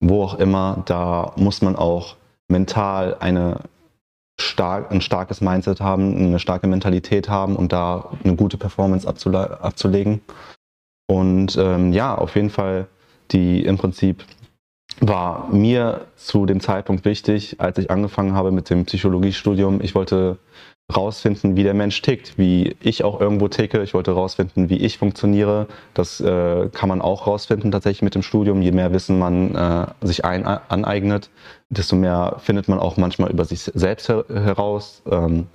wo 0.00 0.24
auch 0.24 0.34
immer, 0.38 0.82
da 0.86 1.32
muss 1.36 1.62
man 1.62 1.76
auch 1.76 2.16
mental 2.48 3.16
eine 3.20 3.60
stark, 4.40 4.90
ein 4.90 5.00
starkes 5.00 5.40
Mindset 5.40 5.80
haben, 5.80 6.16
eine 6.16 6.38
starke 6.38 6.66
Mentalität 6.66 7.28
haben 7.28 7.56
und 7.56 7.72
da 7.72 8.10
eine 8.24 8.36
gute 8.36 8.56
Performance 8.56 9.06
abzule 9.06 9.60
abzulegen. 9.60 10.20
Und 11.08 11.56
ähm, 11.56 11.92
ja, 11.92 12.14
auf 12.14 12.34
jeden 12.34 12.50
Fall, 12.50 12.86
die 13.30 13.64
im 13.64 13.76
Prinzip 13.76 14.24
war 15.02 15.48
mir 15.50 16.02
zu 16.16 16.46
dem 16.46 16.60
Zeitpunkt 16.60 17.04
wichtig, 17.04 17.56
als 17.58 17.76
ich 17.78 17.90
angefangen 17.90 18.34
habe 18.34 18.52
mit 18.52 18.70
dem 18.70 18.84
Psychologiestudium. 18.84 19.80
Ich 19.80 19.96
wollte 19.96 20.38
rausfinden, 20.94 21.56
wie 21.56 21.64
der 21.64 21.74
Mensch 21.74 22.00
tickt, 22.02 22.38
wie 22.38 22.76
ich 22.80 23.02
auch 23.02 23.20
irgendwo 23.20 23.48
ticke. 23.48 23.82
Ich 23.82 23.94
wollte 23.94 24.12
rausfinden, 24.12 24.68
wie 24.68 24.76
ich 24.76 24.98
funktioniere. 24.98 25.66
Das 25.94 26.20
äh, 26.20 26.68
kann 26.68 26.88
man 26.88 27.02
auch 27.02 27.26
rausfinden 27.26 27.72
tatsächlich 27.72 28.02
mit 28.02 28.14
dem 28.14 28.22
Studium. 28.22 28.62
Je 28.62 28.72
mehr 28.72 28.92
Wissen 28.92 29.18
man 29.18 29.54
äh, 29.56 29.86
sich 30.02 30.24
ein, 30.24 30.46
aneignet, 30.46 31.30
desto 31.68 31.96
mehr 31.96 32.36
findet 32.38 32.68
man 32.68 32.78
auch 32.78 32.96
manchmal 32.96 33.30
über 33.30 33.44
sich 33.44 33.62
selbst 33.62 34.08
her 34.08 34.24
heraus. 34.28 35.02
Ähm, 35.10 35.48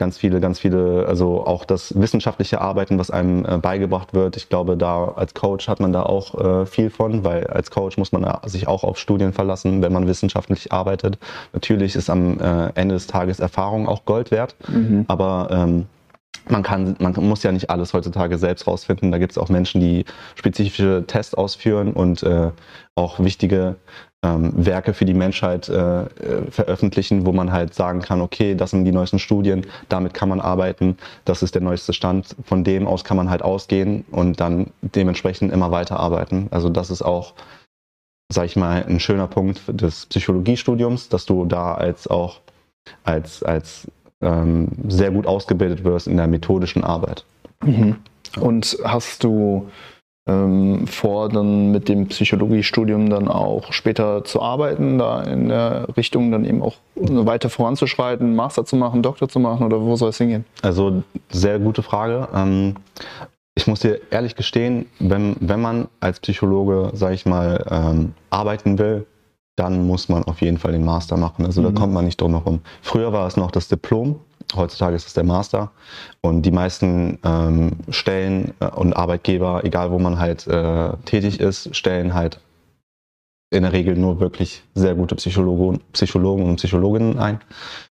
ganz 0.00 0.18
viele, 0.18 0.40
ganz 0.40 0.58
viele, 0.58 1.06
also 1.06 1.46
auch 1.46 1.64
das 1.64 2.00
wissenschaftliche 2.00 2.60
Arbeiten, 2.60 2.98
was 2.98 3.12
einem 3.12 3.44
äh, 3.44 3.58
beigebracht 3.58 4.14
wird. 4.14 4.36
Ich 4.36 4.48
glaube, 4.48 4.76
da 4.76 5.04
als 5.04 5.34
Coach 5.34 5.68
hat 5.68 5.78
man 5.78 5.92
da 5.92 6.02
auch 6.02 6.34
äh, 6.62 6.66
viel 6.66 6.90
von, 6.90 7.22
weil 7.22 7.46
als 7.46 7.70
Coach 7.70 7.98
muss 7.98 8.10
man 8.10 8.26
sich 8.46 8.66
auch 8.66 8.82
auf 8.82 8.98
Studien 8.98 9.32
verlassen, 9.32 9.82
wenn 9.82 9.92
man 9.92 10.08
wissenschaftlich 10.08 10.72
arbeitet. 10.72 11.18
Natürlich 11.52 11.94
ist 11.94 12.10
am 12.10 12.40
äh, 12.40 12.70
Ende 12.74 12.94
des 12.94 13.06
Tages 13.06 13.38
Erfahrung 13.38 13.86
auch 13.86 14.06
Gold 14.06 14.30
wert, 14.30 14.56
aber 15.06 15.48
ähm, 15.50 15.86
man 16.48 16.62
kann, 16.62 16.96
man 16.98 17.12
muss 17.16 17.42
ja 17.42 17.52
nicht 17.52 17.70
alles 17.70 17.92
heutzutage 17.92 18.38
selbst 18.38 18.66
rausfinden. 18.66 19.12
Da 19.12 19.18
gibt 19.18 19.32
es 19.32 19.38
auch 19.38 19.50
Menschen, 19.50 19.80
die 19.80 20.04
spezifische 20.34 21.04
Tests 21.06 21.34
ausführen 21.34 21.92
und 21.92 22.22
äh, 22.22 22.50
auch 22.94 23.20
wichtige 23.20 23.76
ähm, 24.22 24.52
Werke 24.54 24.92
für 24.92 25.04
die 25.04 25.14
Menschheit 25.14 25.68
äh, 25.68 26.02
äh, 26.02 26.06
veröffentlichen, 26.50 27.24
wo 27.24 27.32
man 27.32 27.52
halt 27.52 27.74
sagen 27.74 28.00
kann, 28.00 28.20
okay, 28.20 28.54
das 28.54 28.70
sind 28.70 28.84
die 28.84 28.92
neuesten 28.92 29.18
Studien, 29.18 29.66
damit 29.88 30.14
kann 30.14 30.28
man 30.28 30.40
arbeiten, 30.40 30.98
das 31.24 31.42
ist 31.42 31.54
der 31.54 31.62
neueste 31.62 31.92
Stand, 31.92 32.36
von 32.44 32.62
dem 32.64 32.86
aus 32.86 33.04
kann 33.04 33.16
man 33.16 33.30
halt 33.30 33.42
ausgehen 33.42 34.04
und 34.10 34.40
dann 34.40 34.68
dementsprechend 34.82 35.52
immer 35.52 35.70
weiter 35.70 35.98
arbeiten. 35.98 36.48
Also 36.50 36.68
das 36.68 36.90
ist 36.90 37.02
auch, 37.02 37.34
sag 38.30 38.44
ich 38.44 38.56
mal, 38.56 38.84
ein 38.86 39.00
schöner 39.00 39.26
Punkt 39.26 39.62
des 39.68 40.06
Psychologiestudiums, 40.06 41.08
dass 41.08 41.24
du 41.24 41.46
da 41.46 41.74
als 41.74 42.06
auch 42.06 42.40
als, 43.04 43.42
als 43.42 43.88
ähm, 44.20 44.68
sehr 44.88 45.10
gut 45.10 45.26
ausgebildet 45.26 45.84
wirst 45.84 46.06
in 46.06 46.16
der 46.16 46.26
methodischen 46.26 46.84
Arbeit. 46.84 47.24
Mhm. 47.62 47.96
Und 48.38 48.78
hast 48.84 49.24
du 49.24 49.70
ähm, 50.26 50.86
vor, 50.86 51.28
dann 51.28 51.70
mit 51.72 51.88
dem 51.88 52.06
Psychologiestudium 52.08 53.08
dann 53.10 53.28
auch 53.28 53.72
später 53.72 54.22
zu 54.24 54.42
arbeiten, 54.42 54.98
da 54.98 55.22
in 55.22 55.48
der 55.48 55.86
Richtung 55.96 56.30
dann 56.30 56.44
eben 56.44 56.62
auch 56.62 56.74
weiter 56.94 57.48
voranzuschreiten, 57.50 58.36
Master 58.36 58.64
zu 58.64 58.76
machen, 58.76 59.02
Doktor 59.02 59.28
zu 59.28 59.38
machen 59.40 59.64
oder 59.66 59.80
wo 59.80 59.96
soll 59.96 60.10
es 60.10 60.18
hingehen? 60.18 60.44
Also 60.62 61.02
sehr 61.30 61.58
gute 61.58 61.82
Frage. 61.82 62.28
Ähm, 62.34 62.74
ich 63.54 63.66
muss 63.66 63.80
dir 63.80 64.00
ehrlich 64.10 64.36
gestehen, 64.36 64.86
wenn, 64.98 65.36
wenn 65.40 65.60
man 65.60 65.88
als 66.00 66.20
Psychologe, 66.20 66.90
sage 66.94 67.14
ich 67.14 67.26
mal, 67.26 67.64
ähm, 67.70 68.12
arbeiten 68.30 68.78
will, 68.78 69.06
dann 69.56 69.86
muss 69.86 70.08
man 70.08 70.24
auf 70.24 70.40
jeden 70.40 70.56
Fall 70.58 70.72
den 70.72 70.84
Master 70.84 71.16
machen. 71.16 71.44
Also 71.44 71.60
Mhm. 71.60 71.74
da 71.74 71.80
kommt 71.80 71.92
man 71.92 72.04
nicht 72.04 72.20
drum 72.20 72.32
herum. 72.32 72.60
Früher 72.82 73.12
war 73.12 73.26
es 73.26 73.36
noch 73.36 73.50
das 73.50 73.68
Diplom, 73.68 74.20
heutzutage 74.56 74.96
ist 74.96 75.06
es 75.06 75.14
der 75.14 75.24
Master. 75.24 75.70
Und 76.20 76.42
die 76.42 76.50
meisten 76.50 77.18
ähm, 77.24 77.72
Stellen 77.90 78.52
äh, 78.60 78.66
und 78.66 78.94
Arbeitgeber, 78.94 79.64
egal 79.64 79.90
wo 79.90 79.98
man 79.98 80.18
halt 80.18 80.46
äh, 80.46 80.90
tätig 81.04 81.40
ist, 81.40 81.74
stellen 81.74 82.14
halt 82.14 82.40
in 83.52 83.62
der 83.62 83.72
Regel 83.72 83.96
nur 83.96 84.20
wirklich 84.20 84.62
sehr 84.74 84.94
gute 84.94 85.16
Psychologen, 85.16 85.80
Psychologen 85.92 86.44
und 86.44 86.56
Psychologinnen 86.56 87.18
ein. 87.18 87.40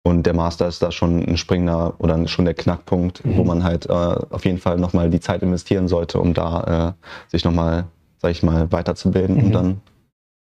Und 0.03 0.25
der 0.25 0.33
Master 0.35 0.67
ist 0.69 0.83
da 0.83 0.91
schon 0.93 1.23
ein 1.29 1.37
springender 1.37 1.95
oder 1.99 2.27
schon 2.29 2.47
der 2.47 2.55
Knackpunkt, 2.55 3.25
Mhm. 3.25 3.37
wo 3.37 3.45
man 3.45 3.65
halt 3.65 3.87
äh, 3.87 3.93
auf 3.93 4.45
jeden 4.45 4.59
Fall 4.59 4.79
nochmal 4.79 5.11
die 5.11 5.21
Zeit 5.21 5.43
investieren 5.43 5.89
sollte, 5.89 6.21
um 6.21 6.33
da 6.33 6.95
äh, 6.97 7.31
sich 7.31 7.45
nochmal, 7.45 7.85
sag 8.19 8.31
ich 8.31 8.43
mal, 8.43 8.71
weiterzubilden 8.73 9.37
Mhm. 9.37 9.45
und 9.45 9.53
dann 9.53 9.81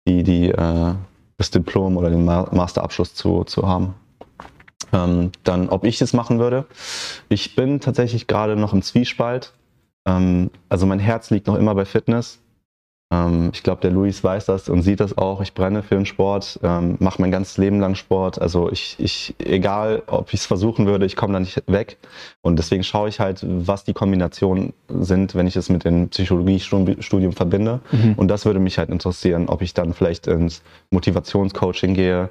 die, 0.07 0.23
die, 0.23 0.49
äh, 0.49 0.93
das 1.37 1.51
Diplom 1.51 1.97
oder 1.97 2.09
den 2.09 2.23
Ma 2.23 2.47
Masterabschluss 2.51 3.13
zu, 3.13 3.43
zu 3.43 3.67
haben. 3.67 3.95
Ähm, 4.93 5.31
dann, 5.43 5.69
ob 5.69 5.85
ich 5.85 5.97
das 5.97 6.13
machen 6.13 6.39
würde. 6.39 6.65
Ich 7.29 7.55
bin 7.55 7.79
tatsächlich 7.79 8.27
gerade 8.27 8.55
noch 8.55 8.73
im 8.73 8.81
Zwiespalt. 8.81 9.53
Ähm, 10.05 10.51
also 10.69 10.85
mein 10.85 10.99
Herz 10.99 11.29
liegt 11.29 11.47
noch 11.47 11.55
immer 11.55 11.75
bei 11.75 11.85
Fitness. 11.85 12.40
Ähm, 13.11 13.49
ich 13.53 13.61
glaube, 13.61 13.81
der 13.81 13.91
Luis 13.91 14.23
weiß 14.23 14.45
das 14.45 14.69
und 14.69 14.81
sieht 14.81 15.01
das 15.01 15.17
auch. 15.17 15.41
Ich 15.41 15.53
brenne 15.53 15.83
für 15.83 15.95
den 15.95 16.05
Sport, 16.05 16.59
ähm, 16.63 16.95
mache 16.99 17.21
mein 17.21 17.31
ganzes 17.31 17.57
Leben 17.57 17.79
lang 17.79 17.95
Sport. 17.95 18.41
Also 18.41 18.71
ich, 18.71 18.95
ich 18.99 19.35
egal, 19.39 20.03
ob 20.07 20.33
ich 20.33 20.39
es 20.39 20.45
versuchen 20.45 20.85
würde, 20.87 21.05
ich 21.05 21.15
komme 21.15 21.33
da 21.33 21.39
nicht 21.39 21.61
weg. 21.67 21.97
Und 22.41 22.57
deswegen 22.57 22.83
schaue 22.83 23.09
ich 23.09 23.19
halt, 23.19 23.45
was 23.45 23.83
die 23.83 23.93
Kombinationen 23.93 24.73
sind, 24.87 25.35
wenn 25.35 25.47
ich 25.47 25.55
es 25.55 25.69
mit 25.69 25.83
dem 25.83 26.09
Psychologiestudium 26.09 27.33
verbinde. 27.33 27.81
Und 28.15 28.29
das 28.29 28.45
würde 28.45 28.59
mich 28.59 28.77
halt 28.77 28.89
interessieren, 28.89 29.49
ob 29.49 29.61
ich 29.61 29.73
dann 29.73 29.93
vielleicht 29.93 30.27
ins 30.27 30.63
Motivationscoaching 30.91 31.93
gehe, 31.93 32.29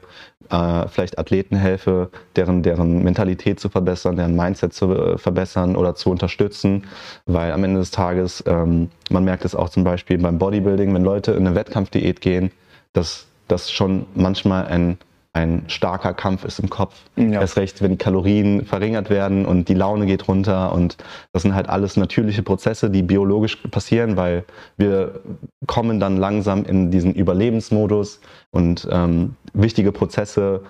äh, 0.51 0.89
vielleicht 0.89 1.19
Athleten 1.19 1.57
helfe, 1.57 2.11
deren, 2.37 2.63
deren 2.63 3.03
Mentalität 3.03 3.61
zu 3.61 3.69
verbessern, 3.69 4.17
deren 4.17 4.35
Mindset 4.35 4.73
zu 4.73 4.93
äh, 4.93 5.19
verbessern 5.19 5.77
oder 5.77 5.95
zu 5.95 6.11
unterstützen. 6.11 6.85
Weil 7.27 7.53
am 7.53 7.63
Ende 7.65 7.81
des 7.81 7.91
Tages, 7.91 8.43
ähm, 8.47 8.91
man 9.11 9.25
merkt 9.25 9.45
es 9.45 9.55
auch 9.55 9.69
zum 9.69 9.85
Beispiel 9.85 10.19
beim 10.19 10.39
Bodybuilding, 10.39 10.95
wenn 10.95 11.05
Leute 11.05 11.33
in 11.33 11.47
eine 11.47 11.57
Wettkampfdiät 11.57 12.21
gehen, 12.21 12.51
dass 12.93 13.27
das 13.49 13.71
schon 13.71 14.07
manchmal 14.15 14.67
ein, 14.67 14.99
ein 15.33 15.65
starker 15.69 16.15
Kampf 16.15 16.45
ist 16.45 16.59
im 16.61 16.71
Kopf. 16.71 16.95
Ja. 17.17 17.41
Erst 17.41 17.57
recht, 17.57 17.83
wenn 17.83 17.93
die 17.93 17.97
Kalorien 17.99 18.65
verringert 18.65 19.11
werden 19.11 19.47
und 19.47 19.69
die 19.69 19.75
Laune 19.75 20.07
geht 20.07 20.29
runter. 20.29 20.73
Und 20.73 20.97
das 21.33 21.43
sind 21.43 21.55
halt 21.55 21.69
alles 21.69 21.97
natürliche 21.97 22.43
Prozesse, 22.43 22.91
die 22.91 23.03
biologisch 23.03 23.57
passieren, 23.57 24.17
weil 24.17 24.45
wir 24.77 25.21
kommen 25.67 26.01
dann 26.01 26.17
langsam 26.17 26.65
in 26.65 26.91
diesen 26.91 27.15
Überlebensmodus 27.15 28.21
und 28.51 28.89
ähm, 28.91 29.37
wichtige 29.53 29.93
Prozesse 29.93 30.63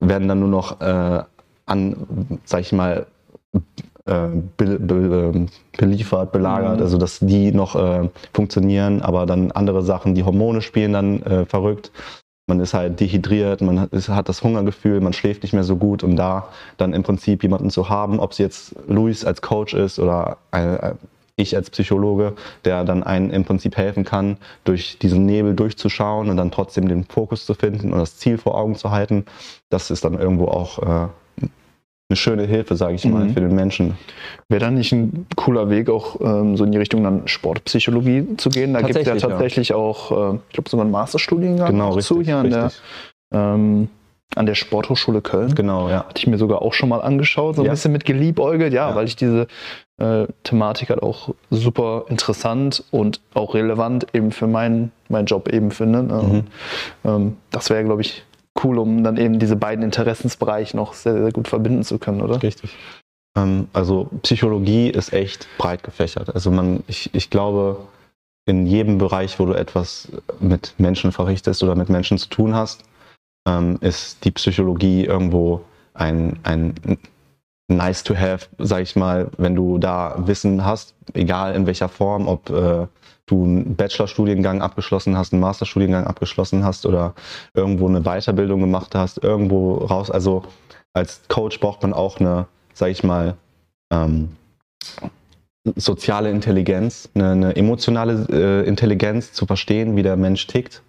werden 0.00 0.28
dann 0.28 0.40
nur 0.40 0.48
noch 0.48 0.80
äh, 0.80 1.22
an, 1.66 2.38
sag 2.44 2.60
ich 2.60 2.72
mal, 2.72 3.06
äh, 4.08 4.28
be, 4.56 4.78
be, 4.78 4.94
ähm, 5.34 5.46
beliefert, 5.76 6.32
belagert, 6.32 6.76
Mhm. 6.76 6.82
also 6.82 6.98
dass 6.98 7.18
die 7.20 7.52
noch 7.52 7.76
äh, 7.76 8.08
funktionieren, 8.32 9.02
aber 9.02 9.26
dann 9.26 9.52
andere 9.52 9.82
Sachen, 9.82 10.14
die 10.14 10.24
Hormone 10.24 10.62
spielen 10.62 10.92
dann 10.92 11.22
äh, 11.22 11.44
verrückt. 11.46 11.92
Man 12.48 12.60
ist 12.60 12.72
halt 12.72 12.98
dehydriert, 12.98 13.60
man 13.60 13.78
hat, 13.78 13.92
ist, 13.92 14.08
hat 14.08 14.28
das 14.28 14.42
Hungergefühl, 14.42 15.00
man 15.00 15.12
schläft 15.12 15.42
nicht 15.42 15.52
mehr 15.52 15.64
so 15.64 15.76
gut, 15.76 16.02
um 16.02 16.16
da 16.16 16.48
dann 16.78 16.94
im 16.94 17.02
Prinzip 17.02 17.42
jemanden 17.42 17.68
zu 17.70 17.90
haben, 17.90 18.20
ob 18.20 18.32
es 18.32 18.38
jetzt 18.38 18.74
Luis 18.88 19.24
als 19.24 19.42
Coach 19.42 19.74
ist 19.74 19.98
oder 19.98 20.38
ein, 20.50 20.96
ich 21.36 21.54
als 21.54 21.70
Psychologe, 21.70 22.32
der 22.64 22.84
dann 22.84 23.02
einen 23.02 23.30
im 23.30 23.44
Prinzip 23.44 23.76
helfen 23.76 24.04
kann, 24.04 24.38
durch 24.64 24.98
diesen 24.98 25.26
Nebel 25.26 25.54
durchzuschauen 25.54 26.30
und 26.30 26.36
dann 26.36 26.50
trotzdem 26.50 26.88
den 26.88 27.04
Fokus 27.04 27.46
zu 27.46 27.54
finden 27.54 27.92
und 27.92 27.98
das 27.98 28.16
Ziel 28.16 28.38
vor 28.38 28.56
Augen 28.56 28.74
zu 28.76 28.90
halten. 28.90 29.24
Das 29.70 29.90
ist 29.90 30.04
dann 30.04 30.14
irgendwo 30.18 30.46
auch 30.46 30.78
äh, 30.82 31.08
eine 32.10 32.16
schöne 32.16 32.44
Hilfe, 32.44 32.74
sage 32.74 32.94
ich 32.94 33.04
mal, 33.04 33.24
Mhm. 33.24 33.34
für 33.34 33.40
den 33.40 33.54
Menschen. 33.54 33.94
Wäre 34.48 34.60
dann 34.60 34.74
nicht 34.74 34.92
ein 34.92 35.26
cooler 35.36 35.68
Weg, 35.68 35.90
auch 35.90 36.18
ähm, 36.22 36.56
so 36.56 36.64
in 36.64 36.72
die 36.72 36.78
Richtung 36.78 37.04
dann 37.04 37.28
Sportpsychologie 37.28 38.36
zu 38.38 38.48
gehen? 38.48 38.72
Da 38.72 38.80
gibt 38.80 38.98
es 38.98 39.06
ja 39.06 39.16
Tatsächlich, 39.16 39.68
ja. 39.70 39.76
auch, 39.76 40.10
äh, 40.32 40.38
ich 40.48 40.54
glaube, 40.54 40.70
sogar 40.70 40.84
einen 40.84 40.90
Masterstudiengang 40.92 41.72
Genau, 41.72 41.94
noch 41.94 42.00
zu 42.00 42.14
richtig. 42.14 42.28
hier 42.28 42.36
an 42.38 42.50
der, 42.50 42.70
ähm, 43.34 43.88
an 44.36 44.46
der 44.46 44.54
Sporthochschule 44.54 45.20
Köln. 45.20 45.54
Genau, 45.54 45.90
ja. 45.90 46.06
Hatte 46.08 46.18
ich 46.18 46.26
mir 46.26 46.38
sogar 46.38 46.62
auch 46.62 46.72
schon 46.72 46.88
mal 46.88 47.00
angeschaut, 47.02 47.56
so 47.56 47.62
ein 47.62 47.66
Ja. 47.66 47.72
bisschen 47.72 47.92
mit 47.92 48.06
geliebäugelt, 48.06 48.72
ja, 48.72 48.88
Ja. 48.90 48.96
weil 48.96 49.06
ich 49.06 49.16
diese 49.16 49.46
äh, 50.00 50.26
Thematik 50.44 50.90
halt 50.90 51.02
auch 51.02 51.34
super 51.50 52.04
interessant 52.08 52.84
und 52.92 53.20
auch 53.34 53.54
relevant 53.54 54.06
eben 54.14 54.30
für 54.30 54.46
meinen 54.46 54.92
meinen 55.08 55.26
Job 55.26 55.48
eben 55.52 55.72
finde. 55.72 56.04
Ne? 56.04 56.12
Mhm. 56.22 56.30
Und, 56.30 56.46
ähm, 57.04 57.36
das 57.50 57.68
wäre, 57.68 57.82
glaube 57.84 58.02
ich, 58.02 58.24
cool, 58.64 58.78
um 58.78 59.04
dann 59.04 59.16
eben 59.16 59.38
diese 59.38 59.56
beiden 59.56 59.84
Interessensbereiche 59.84 60.76
noch 60.76 60.94
sehr, 60.94 61.14
sehr 61.14 61.32
gut 61.32 61.48
verbinden 61.48 61.82
zu 61.82 61.98
können, 61.98 62.20
oder? 62.20 62.42
Richtig. 62.42 62.76
Ähm, 63.36 63.68
also 63.72 64.08
Psychologie 64.22 64.88
ist 64.90 65.12
echt 65.12 65.48
breit 65.58 65.82
gefächert. 65.82 66.34
Also 66.34 66.50
man, 66.50 66.82
ich, 66.86 67.14
ich 67.14 67.30
glaube, 67.30 67.78
in 68.46 68.66
jedem 68.66 68.98
Bereich, 68.98 69.38
wo 69.38 69.46
du 69.46 69.52
etwas 69.52 70.08
mit 70.40 70.74
Menschen 70.78 71.12
verrichtest 71.12 71.62
oder 71.62 71.74
mit 71.74 71.88
Menschen 71.88 72.18
zu 72.18 72.28
tun 72.28 72.54
hast, 72.54 72.82
ähm, 73.46 73.78
ist 73.80 74.24
die 74.24 74.30
Psychologie 74.30 75.04
irgendwo 75.04 75.62
ein, 75.94 76.38
ein 76.42 76.74
nice 77.68 78.02
to 78.02 78.16
have, 78.16 78.46
sag 78.58 78.82
ich 78.82 78.96
mal, 78.96 79.30
wenn 79.36 79.54
du 79.54 79.78
da 79.78 80.14
Wissen 80.26 80.64
hast, 80.64 80.94
egal 81.12 81.54
in 81.54 81.66
welcher 81.66 81.88
Form, 81.88 82.26
ob 82.26 82.48
äh, 82.50 82.86
du 83.30 83.44
einen 83.44 83.76
Bachelorstudiengang 83.76 84.62
abgeschlossen 84.62 85.16
hast, 85.16 85.32
einen 85.32 85.40
Masterstudiengang 85.40 86.06
abgeschlossen 86.06 86.64
hast 86.64 86.86
oder 86.86 87.14
irgendwo 87.54 87.88
eine 87.88 88.02
Weiterbildung 88.02 88.60
gemacht 88.60 88.94
hast, 88.94 89.22
irgendwo 89.22 89.76
raus. 89.76 90.10
Also 90.10 90.42
als 90.92 91.22
Coach 91.28 91.60
braucht 91.60 91.82
man 91.82 91.92
auch 91.92 92.18
eine, 92.18 92.46
sag 92.74 92.90
ich 92.90 93.04
mal, 93.04 93.36
ähm, 93.92 94.30
soziale 95.76 96.30
Intelligenz, 96.30 97.08
eine, 97.14 97.30
eine 97.30 97.56
emotionale 97.56 98.26
äh, 98.30 98.66
Intelligenz 98.66 99.32
zu 99.32 99.46
verstehen, 99.46 99.96
wie 99.96 100.02
der 100.02 100.16
Mensch 100.16 100.46
tickt. 100.46 100.82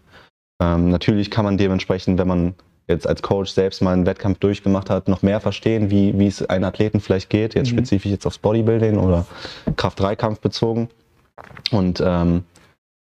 Ähm, 0.61 0.89
natürlich 0.89 1.31
kann 1.31 1.45
man 1.45 1.57
dementsprechend, 1.57 2.17
wenn 2.17 2.27
man 2.27 2.55
jetzt 2.87 3.07
als 3.07 3.21
Coach 3.21 3.51
selbst 3.51 3.81
mal 3.81 3.93
einen 3.93 4.05
Wettkampf 4.05 4.39
durchgemacht 4.39 4.89
hat, 4.89 5.07
noch 5.07 5.21
mehr 5.21 5.39
verstehen, 5.39 5.91
wie, 5.91 6.17
wie 6.17 6.27
es 6.27 6.43
einem 6.49 6.65
Athleten 6.65 6.99
vielleicht 6.99 7.29
geht, 7.29 7.55
jetzt 7.55 7.71
Mhm. 7.71 7.77
spezifisch 7.77 8.11
jetzt 8.11 8.25
aufs 8.25 8.39
Bodybuilding 8.39 8.97
oder 8.97 9.25
Kraft-3-Kampf 9.75 10.39
bezogen. 10.39 10.89
Und 11.71 12.01
ähm, 12.05 12.43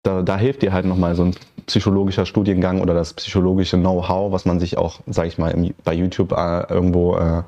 da, 0.04 0.22
da 0.22 0.38
hilft 0.38 0.62
dir 0.62 0.74
halt 0.74 0.86
nochmal 0.86 1.16
so 1.16 1.24
ein 1.24 1.36
psychologischer 1.66 2.26
Studiengang 2.26 2.82
oder 2.82 2.94
das 2.94 3.14
psychologische 3.14 3.78
Know-how, 3.78 4.32
was 4.32 4.46
man 4.46 4.60
sich 4.60 4.78
auch, 4.78 5.00
sage 5.08 5.28
ich 5.28 5.38
mal, 5.38 5.52
im, 5.52 5.74
bei 5.84 5.94
YouTube 5.94 6.32
äh, 6.32 6.72
irgendwo 6.72 7.18
äh, 7.18 7.44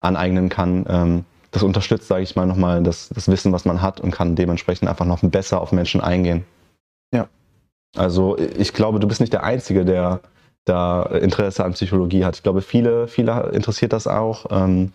aneignen 0.00 0.48
kann. 0.48 0.86
Ähm, 0.88 1.24
das 1.50 1.62
unterstützt, 1.62 2.08
sage 2.08 2.22
ich 2.22 2.36
mal, 2.36 2.46
nochmal 2.46 2.82
das, 2.82 3.08
das 3.08 3.28
Wissen, 3.28 3.52
was 3.52 3.64
man 3.64 3.80
hat 3.80 4.00
und 4.00 4.10
kann 4.10 4.36
dementsprechend 4.36 4.88
einfach 4.88 5.06
noch 5.06 5.20
besser 5.22 5.60
auf 5.60 5.72
Menschen 5.72 6.00
eingehen. 6.00 6.44
Ja. 7.12 7.28
Also 7.96 8.38
ich 8.38 8.74
glaube, 8.74 9.00
du 9.00 9.08
bist 9.08 9.20
nicht 9.20 9.32
der 9.32 9.44
Einzige, 9.44 9.84
der 9.84 10.20
da 10.66 11.02
Interesse 11.02 11.64
an 11.64 11.72
Psychologie 11.72 12.24
hat. 12.24 12.36
Ich 12.36 12.42
glaube, 12.42 12.60
viele, 12.60 13.08
viele 13.08 13.50
interessiert 13.52 13.92
das 13.92 14.06
auch. 14.06 14.46
Ähm, 14.50 14.92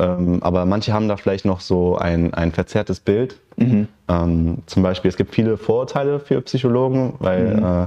ähm, 0.00 0.42
aber 0.42 0.64
manche 0.64 0.92
haben 0.92 1.08
da 1.08 1.16
vielleicht 1.16 1.44
noch 1.44 1.60
so 1.60 1.96
ein, 1.96 2.32
ein 2.34 2.52
verzerrtes 2.52 3.00
Bild. 3.00 3.36
Mhm. 3.56 3.88
Ähm, 4.08 4.58
zum 4.66 4.82
Beispiel, 4.82 5.08
es 5.10 5.16
gibt 5.16 5.34
viele 5.34 5.56
Vorurteile 5.56 6.18
für 6.20 6.40
Psychologen, 6.40 7.14
weil 7.18 7.56
Mhm. 7.56 7.64
äh, 7.64 7.86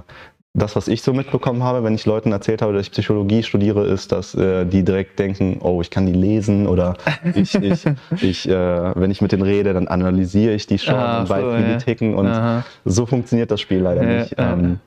das, 0.56 0.76
was 0.76 0.88
ich 0.88 1.02
so 1.02 1.14
mitbekommen 1.14 1.64
habe, 1.64 1.84
wenn 1.84 1.96
ich 1.96 2.06
Leuten 2.06 2.32
erzählt 2.32 2.62
habe, 2.62 2.74
dass 2.74 2.84
ich 2.84 2.92
Psychologie 2.92 3.42
studiere, 3.42 3.86
ist, 3.88 4.12
dass 4.12 4.36
äh, 4.36 4.66
die 4.66 4.84
direkt 4.84 5.18
denken, 5.18 5.58
oh, 5.64 5.82
ich 5.82 5.90
kann 5.90 6.06
die 6.06 6.12
lesen 6.14 6.68
oder 6.68 6.94
ich, 7.34 7.56
ich, 7.56 7.86
ich 8.22 8.48
äh, 8.48 8.92
wenn 8.96 9.10
ich 9.10 9.20
mit 9.22 9.32
denen 9.32 9.42
rede, 9.42 9.74
dann 9.74 9.88
analysiere 9.88 10.54
ich 10.54 10.68
die 10.68 10.78
schon 10.78 10.94
Ah, 10.94 11.22
und 11.22 11.30
weiß, 11.30 11.42
so, 11.42 11.58
wie 11.58 11.62
ja. 11.62 11.78
die 11.78 11.84
ticken 11.84 12.14
und 12.14 12.28
Aha. 12.28 12.64
so 12.86 13.08
funktioniert 13.08 13.50
das 13.50 13.62
Spiel 13.62 13.80
leider 13.80 14.04
Ja, 14.04 14.20
nicht. 14.20 14.38
ja. 14.38 14.54
Ähm, 14.54 14.80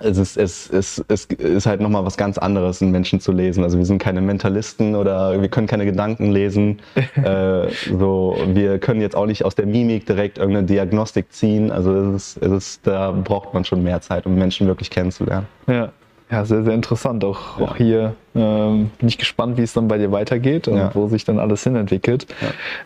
es 0.00 0.18
ist, 0.18 0.36
es, 0.36 0.70
es, 0.70 1.04
es 1.08 1.24
ist 1.26 1.66
halt 1.66 1.80
nochmal 1.80 2.04
was 2.04 2.16
ganz 2.16 2.38
anderes, 2.38 2.80
einen 2.80 2.90
Menschen 2.90 3.20
zu 3.20 3.32
lesen. 3.32 3.64
Also 3.64 3.78
wir 3.78 3.84
sind 3.84 3.98
keine 3.98 4.20
Mentalisten 4.20 4.94
oder 4.94 5.40
wir 5.40 5.48
können 5.48 5.66
keine 5.66 5.84
Gedanken 5.84 6.30
lesen. 6.30 6.80
äh, 7.16 7.68
so, 7.90 8.36
wir 8.46 8.78
können 8.78 9.00
jetzt 9.00 9.14
auch 9.16 9.26
nicht 9.26 9.44
aus 9.44 9.54
der 9.54 9.66
Mimik 9.66 10.06
direkt 10.06 10.38
irgendeine 10.38 10.66
Diagnostik 10.66 11.32
ziehen. 11.32 11.70
Also 11.70 11.94
es 11.94 12.36
ist, 12.36 12.42
es 12.42 12.52
ist, 12.52 12.86
da 12.86 13.12
braucht 13.12 13.54
man 13.54 13.64
schon 13.64 13.82
mehr 13.82 14.00
Zeit, 14.00 14.26
um 14.26 14.34
Menschen 14.34 14.66
wirklich 14.66 14.90
kennenzulernen. 14.90 15.46
Ja. 15.66 15.90
ja, 16.30 16.44
sehr, 16.44 16.64
sehr 16.64 16.74
interessant. 16.74 17.24
Auch, 17.24 17.60
auch 17.60 17.76
hier 17.76 18.14
ähm, 18.34 18.90
bin 18.98 19.08
ich 19.08 19.18
gespannt, 19.18 19.58
wie 19.58 19.62
es 19.62 19.72
dann 19.74 19.88
bei 19.88 19.98
dir 19.98 20.12
weitergeht 20.12 20.68
und 20.68 20.76
Ja. 20.78 20.90
wo 20.94 21.08
sich 21.08 21.24
dann 21.24 21.38
alles 21.38 21.62
hinentwickelt. 21.62 22.26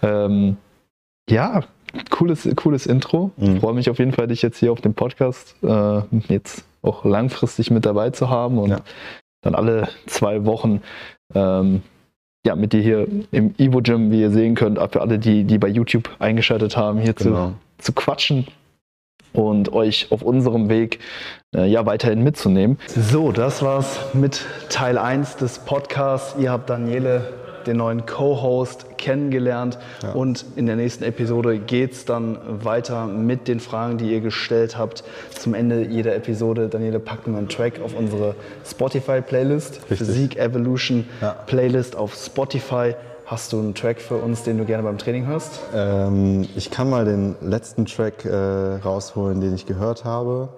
Ja, 0.02 0.24
ähm, 0.26 0.56
ja 1.28 1.62
cooles, 2.10 2.48
cooles 2.56 2.86
Intro. 2.86 3.30
Mhm. 3.36 3.60
Freue 3.60 3.74
mich 3.74 3.90
auf 3.90 3.98
jeden 3.98 4.12
Fall, 4.12 4.26
dich 4.28 4.42
jetzt 4.42 4.58
hier 4.58 4.72
auf 4.72 4.80
dem 4.80 4.94
Podcast 4.94 5.54
äh, 5.62 6.00
jetzt 6.28 6.64
auch 6.82 7.04
langfristig 7.04 7.70
mit 7.70 7.84
dabei 7.86 8.10
zu 8.10 8.28
haben 8.30 8.58
und 8.58 8.70
Ja. 8.70 8.80
dann 9.42 9.54
alle 9.54 9.88
zwei 10.06 10.44
Wochen 10.46 10.80
ähm, 11.34 11.82
ja, 12.46 12.54
mit 12.54 12.72
dir 12.72 12.80
hier 12.80 13.06
im 13.32 13.54
Evo 13.58 13.80
Gym, 13.82 14.10
wie 14.10 14.20
ihr 14.20 14.30
sehen 14.30 14.54
könnt, 14.54 14.78
für 14.92 15.00
alle, 15.00 15.18
die, 15.18 15.44
die 15.44 15.58
bei 15.58 15.68
YouTube 15.68 16.08
eingeschaltet 16.18 16.76
haben, 16.76 16.98
hier 17.00 17.14
zu, 17.16 17.24
Genau. 17.30 17.52
zu 17.78 17.92
quatschen 17.92 18.46
und 19.32 19.72
euch 19.72 20.06
auf 20.10 20.22
unserem 20.22 20.68
Weg 20.70 21.00
äh, 21.54 21.66
ja 21.66 21.84
weiterhin 21.84 22.22
mitzunehmen. 22.22 22.78
So, 22.86 23.32
das 23.32 23.62
war's 23.62 23.98
mit 24.14 24.46
Teil 24.70 24.96
1 24.98 25.36
des 25.36 25.58
Podcasts. 25.58 26.36
Ihr 26.40 26.50
habt 26.52 26.70
Daniele, 26.70 27.32
den 27.68 27.76
neuen 27.76 28.04
Co-Host, 28.06 28.98
kennengelernt 28.98 29.78
Ja. 30.02 30.12
und 30.12 30.44
in 30.56 30.66
der 30.66 30.74
nächsten 30.76 31.04
Episode 31.04 31.58
geht's 31.58 32.04
dann 32.04 32.38
weiter 32.64 33.06
mit 33.06 33.46
den 33.46 33.60
Fragen, 33.60 33.98
die 33.98 34.10
ihr 34.12 34.20
gestellt 34.20 34.76
habt. 34.76 35.04
Zum 35.38 35.54
Ende 35.54 35.82
jeder 35.84 36.14
Episode, 36.16 36.68
Daniele, 36.68 36.98
packen 36.98 37.32
wir 37.32 37.38
einen 37.38 37.48
Track 37.48 37.80
auf 37.84 37.94
unsere 37.96 38.34
Spotify-Playlist. 38.66 39.80
Physik 39.86 40.36
Evolution 40.36 41.06
Ja. 41.20 41.32
Playlist 41.46 41.94
auf 41.96 42.14
Spotify. 42.14 42.94
Hast 43.26 43.52
du 43.52 43.58
einen 43.58 43.74
Track 43.74 44.00
für 44.00 44.16
uns, 44.16 44.42
den 44.42 44.56
du 44.56 44.64
gerne 44.64 44.82
beim 44.82 44.96
Training 44.96 45.26
hörst? 45.26 45.60
Ähm, 45.74 46.48
ich 46.56 46.70
kann 46.70 46.88
mal 46.88 47.04
den 47.04 47.36
letzten 47.42 47.84
Track 47.84 48.24
äh, 48.24 48.34
rausholen, 48.82 49.40
den 49.42 49.54
ich 49.54 49.66
gehört 49.66 50.04
habe. 50.06 50.48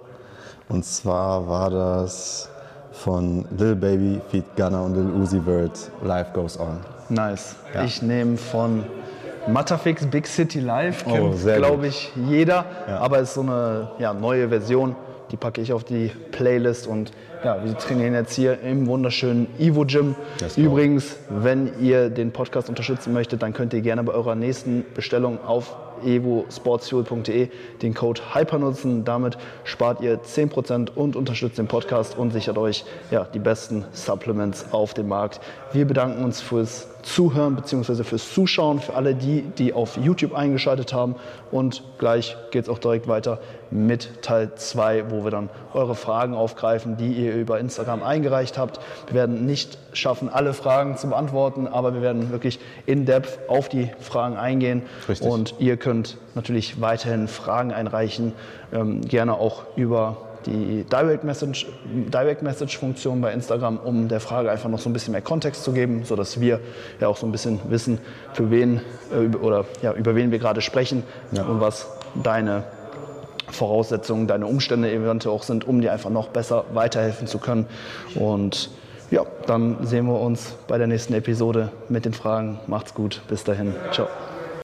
Und 0.69 0.85
zwar 0.85 1.49
war 1.49 1.69
das 1.69 2.47
von 2.93 3.45
Lil 3.57 3.75
Baby, 3.75 4.21
Feed 4.29 4.45
Gunner 4.55 4.83
und 4.85 4.95
Lil 4.95 5.21
Uzi 5.21 5.41
Vert, 5.41 5.91
Life 6.03 6.31
Goes 6.33 6.57
On. 6.57 6.77
Nice. 7.11 7.55
Ja. 7.73 7.83
Ich 7.83 8.01
nehme 8.01 8.37
von 8.37 8.85
Matafix 9.47 10.05
Big 10.05 10.27
City 10.27 10.59
Live, 10.59 11.03
Oh, 11.05 11.11
kennt 11.11 11.37
sehr 11.37 11.57
glaube 11.57 11.87
ich 11.87 12.11
jeder, 12.29 12.65
Ja. 12.87 12.99
aber 12.99 13.19
ist 13.19 13.33
so 13.33 13.41
eine 13.41 13.91
ja, 13.99 14.13
neue 14.13 14.49
Version, 14.49 14.95
die 15.31 15.37
packe 15.37 15.61
ich 15.61 15.73
auf 15.73 15.83
die 15.83 16.11
Playlist 16.31 16.87
und 16.87 17.11
ja, 17.43 17.57
wir 17.63 17.75
trainieren 17.77 18.13
jetzt 18.13 18.33
hier 18.35 18.59
im 18.61 18.85
wunderschönen 18.85 19.47
Evo 19.57 19.83
Gym. 19.85 20.15
Go. 20.39 20.61
Übrigens, 20.61 21.15
wenn 21.29 21.71
ihr 21.81 22.09
den 22.11 22.31
Podcast 22.31 22.69
unterstützen 22.69 23.13
möchtet, 23.13 23.41
dann 23.41 23.53
könnt 23.53 23.73
ihr 23.73 23.81
gerne 23.81 24.03
bei 24.03 24.13
eurer 24.13 24.35
nächsten 24.35 24.85
Bestellung 24.93 25.39
auf 25.43 25.75
evosportsfuel.de 26.05 27.49
den 27.81 27.93
Code 27.93 28.21
HYPER 28.33 28.59
nutzen. 28.59 29.05
Damit 29.05 29.37
spart 29.63 30.01
ihr 30.01 30.21
10% 30.21 30.89
und 30.93 31.15
unterstützt 31.15 31.57
den 31.57 31.67
Podcast 31.67 32.17
und 32.17 32.31
sichert 32.31 32.57
euch 32.57 32.85
ja, 33.09 33.25
die 33.33 33.39
besten 33.39 33.85
Supplements 33.91 34.67
auf 34.71 34.93
dem 34.93 35.07
Markt. 35.07 35.39
Wir 35.73 35.85
bedanken 35.85 36.23
uns 36.23 36.41
fürs 36.41 36.87
Zuhören 37.03 37.55
bzw. 37.55 38.03
fürs 38.03 38.33
Zuschauen, 38.33 38.79
für 38.79 38.95
alle 38.95 39.15
die, 39.15 39.41
die 39.41 39.73
auf 39.73 39.97
YouTube 39.97 40.33
eingeschaltet 40.33 40.93
haben. 40.93 41.15
Und 41.51 41.83
gleich 41.97 42.35
geht 42.51 42.63
es 42.63 42.69
auch 42.69 42.79
direkt 42.79 43.07
weiter 43.07 43.39
mit 43.71 44.21
Teil 44.21 44.51
2, 44.55 45.11
wo 45.11 45.23
wir 45.23 45.31
dann 45.31 45.49
eure 45.73 45.95
Fragen 45.95 46.33
aufgreifen, 46.33 46.97
die 46.97 47.13
ihr 47.13 47.33
über 47.35 47.59
Instagram 47.59 48.03
eingereicht 48.03 48.57
habt. 48.57 48.79
Wir 49.07 49.15
werden 49.15 49.45
nicht 49.45 49.77
schaffen, 49.93 50.29
alle 50.29 50.53
Fragen 50.53 50.97
zu 50.97 51.07
beantworten, 51.07 51.67
aber 51.67 51.93
wir 51.93 52.01
werden 52.01 52.31
wirklich 52.31 52.59
in 52.85 53.05
depth 53.05 53.39
auf 53.47 53.69
die 53.69 53.89
Fragen 53.99 54.37
eingehen. 54.37 54.83
Richtig. 55.07 55.27
Und 55.27 55.55
ihr 55.59 55.77
könnt 55.77 56.17
natürlich 56.35 56.81
weiterhin 56.81 57.27
Fragen 57.27 57.71
einreichen, 57.71 58.33
ähm, 58.73 59.01
gerne 59.01 59.35
auch 59.35 59.63
über 59.75 60.17
die 60.45 60.83
Direct 60.83 61.23
Message, 61.23 61.67
Direct 61.85 62.41
Message 62.41 62.77
Funktion 62.77 63.21
bei 63.21 63.33
Instagram, 63.33 63.77
um 63.77 64.07
der 64.07 64.19
Frage 64.19 64.51
einfach 64.51 64.69
noch 64.69 64.79
so 64.79 64.89
ein 64.89 64.93
bisschen 64.93 65.11
mehr 65.11 65.21
Kontext 65.21 65.63
zu 65.63 65.71
geben, 65.71 66.03
sodass 66.03 66.39
wir 66.39 66.59
ja 66.99 67.07
auch 67.07 67.17
so 67.17 67.25
ein 67.25 67.31
bisschen 67.31 67.59
wissen, 67.69 67.99
für 68.33 68.51
wen 68.51 68.81
äh, 69.11 69.35
oder 69.37 69.65
ja, 69.81 69.93
über 69.93 70.15
wen 70.15 70.31
wir 70.31 70.39
gerade 70.39 70.61
sprechen 70.61 71.03
Ja. 71.31 71.43
und 71.43 71.61
was 71.61 71.87
deine 72.15 72.63
Voraussetzungen, 73.49 74.27
deine 74.27 74.47
Umstände 74.47 74.91
eventuell 74.91 75.35
auch 75.35 75.43
sind, 75.43 75.67
um 75.67 75.81
dir 75.81 75.91
einfach 75.91 76.09
noch 76.09 76.29
besser 76.29 76.65
weiterhelfen 76.73 77.27
zu 77.27 77.37
können. 77.37 77.65
Und 78.15 78.69
ja, 79.09 79.25
dann 79.45 79.85
sehen 79.85 80.05
wir 80.05 80.19
uns 80.19 80.55
bei 80.67 80.77
der 80.77 80.87
nächsten 80.87 81.13
Episode 81.13 81.69
mit 81.89 82.05
den 82.05 82.13
Fragen. 82.13 82.59
Macht's 82.67 82.93
gut, 82.93 83.21
bis 83.27 83.43
dahin, 83.43 83.73
ciao. 83.91 84.07